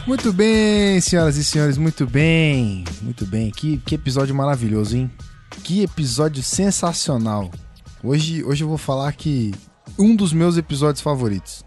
[0.06, 2.84] Muito bem, senhoras e senhores, muito bem.
[3.02, 3.52] Muito bem.
[3.52, 5.10] Que, que episódio maravilhoso, hein?
[5.70, 7.52] Que episódio sensacional.
[8.04, 9.54] Hoje, hoje eu vou falar que
[10.00, 11.64] um dos meus episódios favoritos.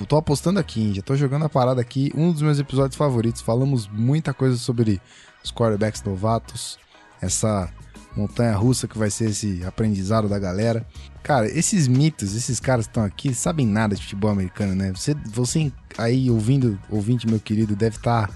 [0.00, 0.94] Eu tô apostando aqui, hein?
[0.94, 2.10] já tô jogando a parada aqui.
[2.16, 3.42] Um dos meus episódios favoritos.
[3.42, 4.98] Falamos muita coisa sobre
[5.44, 6.78] os quarterbacks novatos,
[7.20, 7.70] essa
[8.16, 10.86] montanha russa que vai ser esse aprendizado da galera.
[11.22, 14.90] Cara, esses mitos, esses caras que estão aqui, sabem nada de futebol americano, né?
[14.94, 18.34] Você, você aí ouvindo, ouvinte meu querido, deve estar tá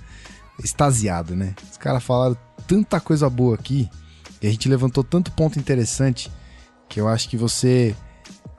[0.62, 1.54] extasiado, né?
[1.70, 2.36] Os caras falaram
[2.66, 3.88] tanta coisa boa aqui
[4.40, 6.30] e a gente levantou tanto ponto interessante
[6.88, 7.94] que eu acho que você,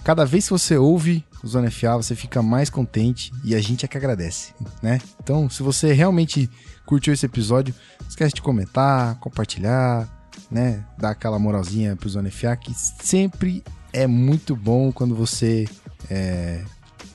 [0.03, 3.85] cada vez que você ouve o Zona FA, você fica mais contente e a gente
[3.85, 4.99] é que agradece, né?
[5.21, 6.49] Então, se você realmente
[6.85, 10.07] curtiu esse episódio, não esquece de comentar, compartilhar,
[10.51, 10.85] né?
[10.97, 13.63] Dar aquela moralzinha pro Zona FA, que sempre
[13.93, 15.67] é muito bom quando você
[16.09, 16.63] é,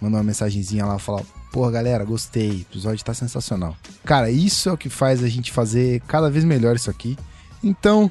[0.01, 3.77] manda uma mensagenzinha lá e fala: Porra, galera, gostei, o episódio tá sensacional.
[4.05, 7.17] Cara, isso é o que faz a gente fazer cada vez melhor isso aqui.
[7.63, 8.11] Então,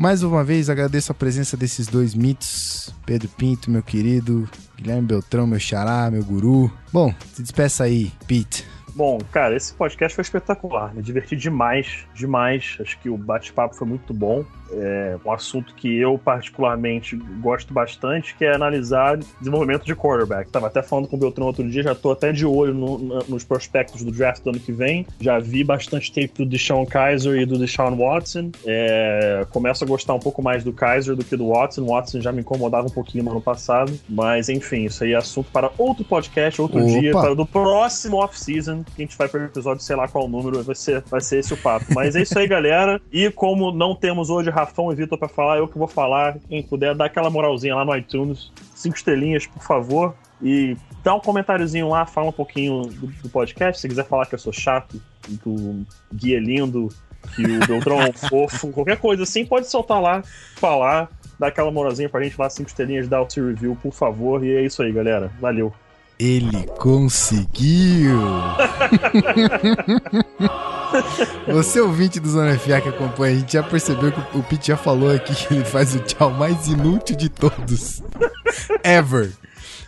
[0.00, 2.90] mais uma vez, agradeço a presença desses dois mitos.
[3.04, 4.48] Pedro Pinto, meu querido.
[4.74, 6.72] Guilherme Beltrão, meu xará, meu guru.
[6.90, 8.66] Bom, se despeça aí, Pete.
[8.96, 10.94] Bom, cara, esse podcast foi espetacular.
[10.94, 12.78] Me diverti demais, demais.
[12.80, 14.42] Acho que o bate-papo foi muito bom
[14.72, 20.50] é, um assunto que eu particularmente gosto bastante, que é analisar desenvolvimento de quarterback.
[20.50, 23.18] Tava até falando com o Beltrão outro dia, já tô até de olho no, no,
[23.28, 25.06] nos prospectos do draft do ano que vem.
[25.20, 28.50] Já vi bastante tape do Deshaun Kaiser e do Deshaun Watson.
[28.64, 31.82] É, começo a gostar um pouco mais do Kaiser do que do Watson.
[31.82, 33.98] O Watson já me incomodava um pouquinho no ano passado.
[34.08, 37.00] Mas enfim, isso aí é assunto para outro podcast, outro Opa.
[37.00, 40.28] dia, para do próximo off-season, que a gente vai para o episódio, sei lá qual
[40.28, 41.86] número, vai ser, vai ser esse o papo.
[41.94, 43.00] Mas é isso aí, galera.
[43.12, 46.38] E como não temos hoje Rafão e Vitor para falar, eu que vou falar.
[46.48, 48.52] Quem puder, dá aquela moralzinha lá no iTunes.
[48.74, 50.14] Cinco estrelinhas, por favor.
[50.42, 53.80] E dá um comentáriozinho lá, fala um pouquinho do, do podcast.
[53.80, 55.84] Se quiser falar que eu sou chato, que o
[56.14, 56.88] Gui é lindo,
[57.34, 60.22] que o Beltrão é um fofo, qualquer coisa assim, pode soltar lá,
[60.56, 64.44] falar, dar aquela moralzinha pra gente lá, cinco estrelinhas, dá o seu review, por favor.
[64.44, 65.30] E é isso aí, galera.
[65.40, 65.72] Valeu.
[66.20, 68.20] Ele conseguiu!
[71.50, 74.76] Você ouvinte do Zona FA que acompanha, a gente já percebeu que o Pete já
[74.76, 78.02] falou aqui que ele faz o tchau mais inútil de todos.
[78.84, 79.32] Ever.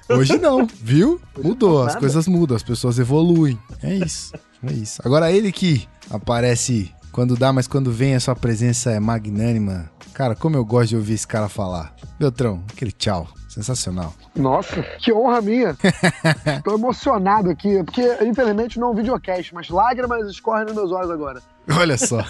[0.08, 1.20] Hoje não, viu?
[1.36, 3.58] Mudou, as coisas mudam, as pessoas evoluem.
[3.82, 4.32] É isso,
[4.66, 5.02] é isso.
[5.04, 9.90] Agora ele que aparece quando dá, mas quando vem a sua presença é magnânima.
[10.14, 11.94] Cara, como eu gosto de ouvir esse cara falar.
[12.18, 13.26] Beltrão, aquele tchau.
[13.48, 14.14] Sensacional.
[14.34, 15.76] Nossa, que honra minha.
[16.64, 21.10] Tô emocionado aqui, porque infelizmente não é um videocast, mas lágrimas escorrem nos meus olhos
[21.10, 21.42] agora.
[21.78, 22.24] Olha só.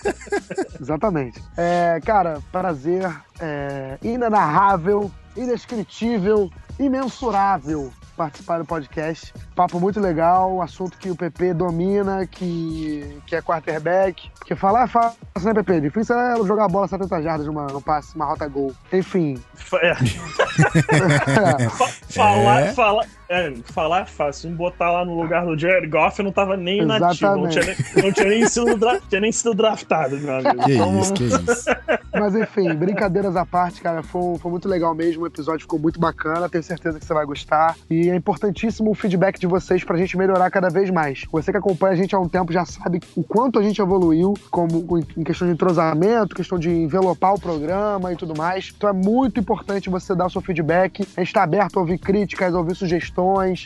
[0.78, 1.42] Exatamente.
[1.56, 3.10] É, cara, prazer
[3.40, 9.32] é, inenarrável, indescritível, imensurável participar do podcast.
[9.54, 14.30] Papo muito legal, assunto que o PP domina, que, que é quarterback.
[14.38, 15.80] Porque falar é fácil, né, PP?
[15.82, 18.72] Difícil é jogar a bola 70 jardas numa, num passe, uma rota gol.
[18.92, 19.42] Enfim.
[19.80, 19.94] É.
[22.08, 22.72] falar, é.
[22.72, 24.50] falar, é, falar é fácil.
[24.50, 27.22] Botar lá no lugar do Jared Goff não tava nem Exatamente.
[27.22, 27.36] nativo.
[27.36, 30.64] Não tinha, não tinha, nem sido dra tinha nem sido draftado, meu amigo.
[30.64, 31.64] Que então, isso, que isso.
[32.12, 35.22] Mas enfim, brincadeiras à parte, cara, foi, foi muito legal mesmo.
[35.22, 36.46] O episódio ficou muito bacana.
[36.48, 37.74] Tenho certeza que você vai gostar.
[37.88, 41.24] E é importantíssimo o feedback de vocês pra gente melhorar cada vez mais.
[41.32, 44.34] Você que acompanha a gente há um tempo já sabe o quanto a gente evoluiu
[44.50, 48.72] como em questão de entrosamento, questão de envelopar o programa e tudo mais.
[48.76, 51.02] Então é muito importante você dar o seu feedback.
[51.16, 53.21] A gente está aberto a ouvir críticas, a ouvir sugestões.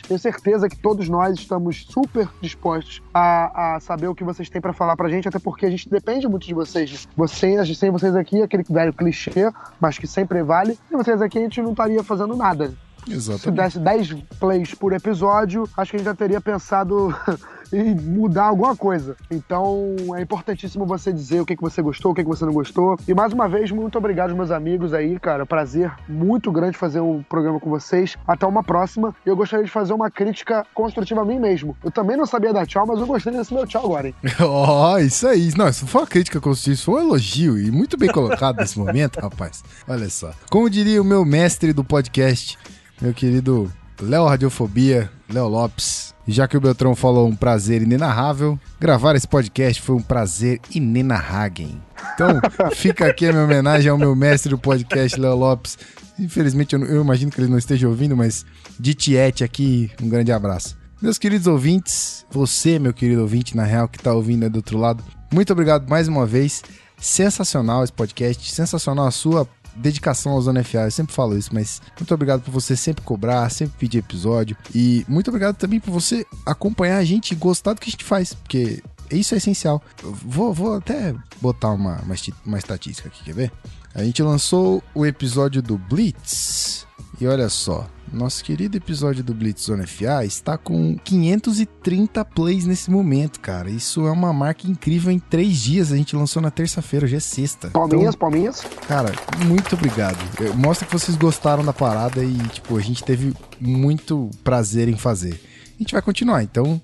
[0.07, 4.61] Tenho certeza que todos nós estamos super dispostos a, a saber o que vocês têm
[4.61, 7.07] para falar pra gente, até porque a gente depende muito de vocês.
[7.15, 10.77] Vocês, sem vocês aqui, aquele velho clichê, mas que sempre vale.
[10.91, 12.73] E vocês aqui a gente não estaria fazendo nada
[13.05, 13.79] Se Exatamente.
[13.79, 17.15] desse 10 plays por episódio, acho que a gente já teria pensado
[17.71, 19.15] em mudar alguma coisa.
[19.29, 22.53] Então é importantíssimo você dizer o que, que você gostou, o que, que você não
[22.53, 22.97] gostou.
[23.07, 25.45] E mais uma vez, muito obrigado, meus amigos aí, cara.
[25.45, 28.15] Prazer muito grande fazer um programa com vocês.
[28.27, 29.15] Até uma próxima.
[29.25, 31.75] E eu gostaria de fazer uma crítica construtiva a mim mesmo.
[31.83, 34.15] Eu também não sabia dar tchau, mas eu gostei desse meu tchau agora, hein?
[34.39, 35.51] Ó, isso aí.
[35.57, 38.77] Não, isso foi uma crítica construtiva, isso foi um elogio e muito bem colocado nesse
[38.77, 39.63] momento, rapaz.
[39.87, 40.31] Olha só.
[40.49, 42.57] Como diria o meu mestre do podcast,
[43.01, 43.71] meu querido
[44.01, 46.13] Léo Radiofobia, Léo Lopes.
[46.27, 51.69] Já que o Beltrão falou um prazer inenarrável, gravar esse podcast foi um prazer inenarrável.
[52.13, 52.39] Então,
[52.75, 55.77] fica aqui a minha homenagem ao meu mestre do podcast, Léo Lopes.
[56.19, 58.45] Infelizmente, eu, eu imagino que ele não esteja ouvindo, mas
[58.79, 60.77] de tiete aqui, um grande abraço.
[61.01, 64.77] Meus queridos ouvintes, você, meu querido ouvinte, na real, que tá ouvindo aí do outro
[64.77, 66.63] lado, muito obrigado mais uma vez.
[66.99, 70.79] Sensacional esse podcast, sensacional a sua dedicação ao Zona FA.
[70.79, 74.57] Eu sempre falo isso, mas muito obrigado por você sempre cobrar, sempre pedir episódio.
[74.73, 78.03] E muito obrigado também por você acompanhar a gente e gostar do que a gente
[78.03, 79.81] faz, porque isso é essencial.
[80.01, 83.51] Vou, vou até botar uma, uma, uma estatística aqui, quer ver?
[83.93, 86.85] A gente lançou o episódio do Blitz.
[87.19, 92.89] E olha só, nosso querido episódio do Blitz Zona FA está com 530 plays nesse
[92.89, 93.69] momento, cara.
[93.69, 95.91] Isso é uma marca incrível em três dias.
[95.91, 97.69] A gente lançou na terça-feira, hoje é sexta.
[97.69, 98.61] Palminhas, Então, palminhas.
[98.87, 99.11] Cara,
[99.45, 100.17] muito obrigado.
[100.55, 105.39] Mostra que vocês gostaram da parada e, tipo, a gente teve muito prazer em fazer.
[105.75, 106.81] A gente vai continuar, então,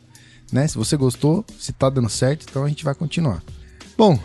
[0.51, 0.67] né?
[0.67, 3.41] Se você gostou, se tá dando certo, então a gente vai continuar.
[3.97, 4.19] Bom,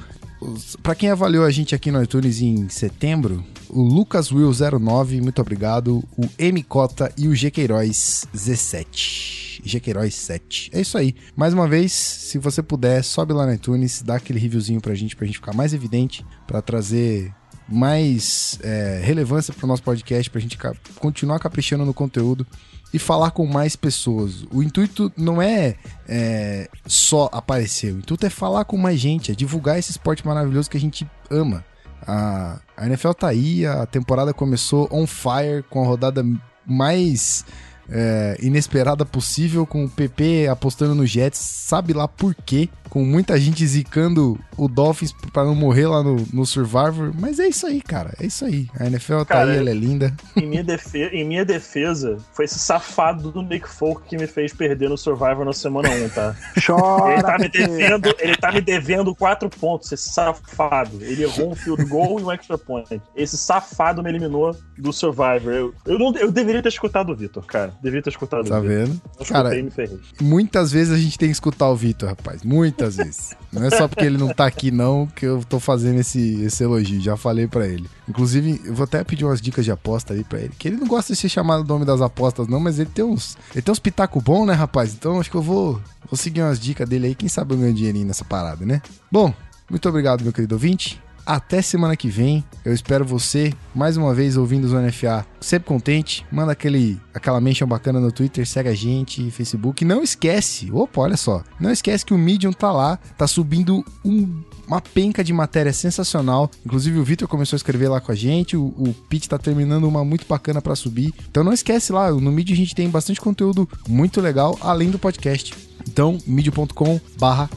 [0.83, 5.41] pra quem avaliou a gente aqui no iTunes em setembro, o Lucas Will 09, muito
[5.41, 6.03] obrigado.
[6.17, 9.61] O M Cota e o G Queiroz Z7.
[9.65, 10.71] G Queiroz 7.
[10.73, 11.15] É isso aí.
[11.37, 15.17] Mais uma vez, se você puder, sobe lá no iTunes, dá aquele reviewzinho pra gente,
[15.17, 17.33] pra gente ficar mais evidente, pra trazer
[17.69, 20.57] mais é, relevância pro nosso podcast, pra gente
[20.99, 22.47] continuar caprichando no conteúdo
[22.93, 24.45] e falar com mais pessoas.
[24.51, 25.77] O intuito não é,
[26.09, 30.71] é, só aparecer, o intuito é falar com mais gente, é divulgar esse esporte maravilhoso
[30.71, 31.65] que a gente ama.
[32.07, 36.25] A, NFL tá aí, a temporada começou on fire, com a rodada
[36.65, 37.45] mais
[37.91, 43.39] é, inesperada possível, com o PP apostando no Jets, sabe lá por quê, com muita
[43.39, 47.81] gente zicando o Dolphins pra não morrer lá no, no Survivor, mas é isso aí,
[47.81, 48.69] cara, é isso aí.
[48.79, 50.15] A NFL tá Cara, aí, ela é linda.
[50.37, 54.53] Em minha, defe- em minha defesa, foi esse safado do Nick Folk que me fez
[54.53, 56.37] perder no Survivor na semana 1, tá?
[56.65, 57.13] Chora.
[57.15, 60.99] Ele tá me devendo, ele tá me devendo quatro pontos, esse safado.
[61.03, 63.01] Ele errou um field goal e um extra point.
[63.15, 65.53] Esse safado me eliminou do Survivor.
[65.53, 67.73] Eu, eu, não, eu deveria ter escutado o Vitor, cara.
[67.83, 68.77] Deveria ter escutado Tá o Vitor.
[68.77, 68.89] vendo?
[68.91, 69.99] Não escutei Cara, e me ferrei.
[70.21, 72.43] muitas vezes a gente tem que escutar o Vitor, rapaz.
[72.79, 73.37] Muitas vezes.
[73.53, 76.63] Não é só porque ele não tá aqui, não, que eu tô fazendo esse, esse
[76.63, 77.01] elogio.
[77.01, 77.91] Já falei pra ele.
[78.09, 80.53] Inclusive, eu vou até pedir umas dicas de aposta aí pra ele.
[80.57, 83.37] Que ele não gosta de ser chamado nome das apostas, não, mas ele tem uns.
[83.53, 84.95] Ele tem uns pitaco bom, né, rapaz?
[84.95, 87.15] Então acho que eu vou, vou seguir umas dicas dele aí.
[87.17, 88.81] Quem sabe eu ganho dinheirinho nessa parada, né?
[89.11, 89.35] Bom,
[89.69, 91.01] muito obrigado, meu querido ouvinte.
[91.31, 92.43] Até semana que vem.
[92.65, 95.27] Eu espero você mais uma vez ouvindo o Zona FA.
[95.39, 96.25] Sempre contente.
[96.33, 99.85] Manda aquele, aquela mention bacana no Twitter, segue a gente, Facebook.
[99.85, 101.45] Não esquece, opa, olha só.
[101.61, 106.51] Não esquece que o Medium tá lá, tá subindo um- uma penca de matéria sensacional.
[106.65, 108.57] Inclusive o Vitor começou a escrever lá com a gente.
[108.57, 111.13] O, o Pete tá terminando uma muito bacana pra subir.
[111.31, 114.99] Então não esquece lá, no Medium a gente tem bastante conteúdo muito legal, além do
[114.99, 115.55] podcast.
[115.89, 117.49] Então, medium.com barra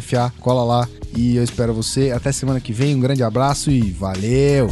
[0.00, 2.12] FA, cola lá e eu espero você.
[2.12, 4.70] Até semana que vem, um grande abraço e valeu!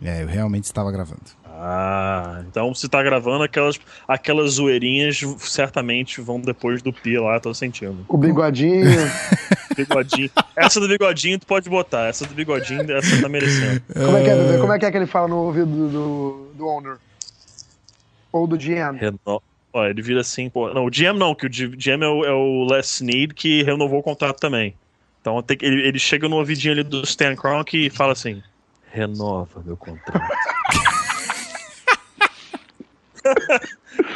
[0.00, 1.47] É, eu realmente estava gravando.
[1.60, 7.52] Ah, então se tá gravando, aquelas, aquelas zoeirinhas certamente vão depois do pi lá, tô
[7.52, 8.04] sentindo.
[8.06, 8.86] O bigodinho.
[9.76, 10.30] Bigodinho.
[10.54, 12.06] essa do bigodinho tu pode botar.
[12.06, 13.82] Essa do bigodinho, essa tá merecendo.
[13.92, 14.58] Como é, que é, bebê?
[14.58, 16.96] Como é que é que ele fala no ouvido do, do, do owner?
[18.32, 18.96] Ou do GM?
[18.96, 19.18] Reno...
[19.72, 20.72] Ó, ele vira assim, pô.
[20.72, 23.98] Não, o GM não, que o GM é o, é o Les Need que renovou
[23.98, 24.74] o contrato também.
[25.20, 28.42] Então ele, ele chega no ouvidinho ali do Stan Kroenke e fala assim:
[28.92, 30.18] renova meu contrato.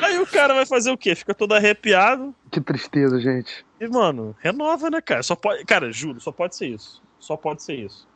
[0.02, 1.14] Aí o cara vai fazer o quê?
[1.14, 2.34] Fica todo arrepiado.
[2.50, 3.64] Que tristeza, gente.
[3.80, 5.22] E, mano, renova, né, cara?
[5.22, 5.64] Só pode.
[5.64, 7.02] Cara, juro, só pode ser isso.
[7.18, 8.08] Só pode ser isso.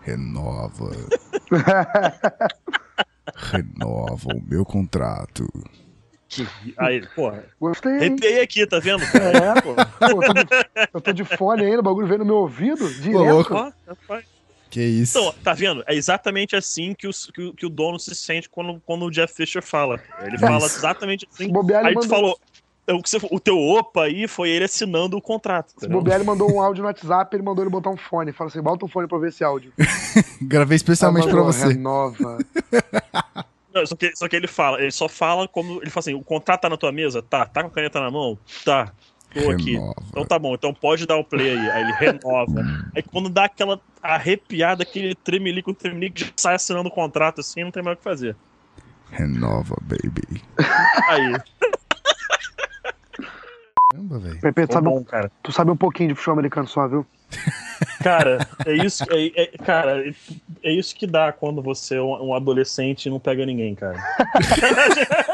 [0.00, 0.90] Renova.
[3.36, 5.46] Renova o meu contrato.
[6.78, 9.00] Aí, porra, Gostei, arrepiei aqui, tá vendo?
[9.12, 9.38] cara?
[9.38, 9.60] É.
[9.60, 10.46] Pô, Pô, eu, tô de,
[10.94, 13.18] eu tô de fone ainda, o bagulho veio no meu ouvido, direto.
[13.52, 13.72] louco.
[14.72, 15.18] Que isso.
[15.18, 15.84] Então, tá vendo?
[15.86, 19.10] É exatamente assim que, os, que, o- que o dono se sente quando, quando o
[19.10, 20.00] Jeff Fisher fala.
[20.22, 21.48] Ele fala exatamente assim.
[21.48, 22.38] bobear, ele Aí tu mandou, falou.
[22.86, 25.74] é, O, que você- o teu opa aí foi ele assinando o contrato.
[25.90, 28.32] bobear, ele mandou um áudio no WhatsApp, ele mandou ele botar um fone.
[28.32, 29.72] Fala assim, bota um fone pra ver esse áudio.
[30.40, 31.66] Gravei especialmente Aí pra você.
[31.68, 32.38] Renova.
[33.74, 35.80] Não, só, que, só que ele fala, ele só fala como.
[35.82, 37.22] Ele fala assim: o contrato tá na tua mesa?
[37.22, 37.46] Tá.
[37.46, 38.38] Tá com a caneta na mão?
[38.64, 38.92] Tá.
[39.34, 39.72] Tô aqui.
[39.72, 39.94] Renova.
[40.08, 41.70] Então tá bom, então pode dar o play aí.
[41.70, 42.62] Aí ele renova.
[42.94, 47.64] Aí quando dá aquela arrepiada, aquele tremelico, o tremelico já sai assinando o contrato assim,
[47.64, 48.36] não tem mais o que fazer.
[49.10, 50.42] Renova, baby.
[51.08, 51.32] Aí,
[53.92, 54.40] Caramba, velho.
[54.40, 55.30] Pepe, tu sabe, bom, cara.
[55.42, 57.06] tu sabe um pouquinho de futebol americano só, viu?
[58.02, 60.02] Cara, é isso, é, é- cara,
[60.62, 63.98] é- isso que dá quando você é um, um adolescente e não pega ninguém, cara.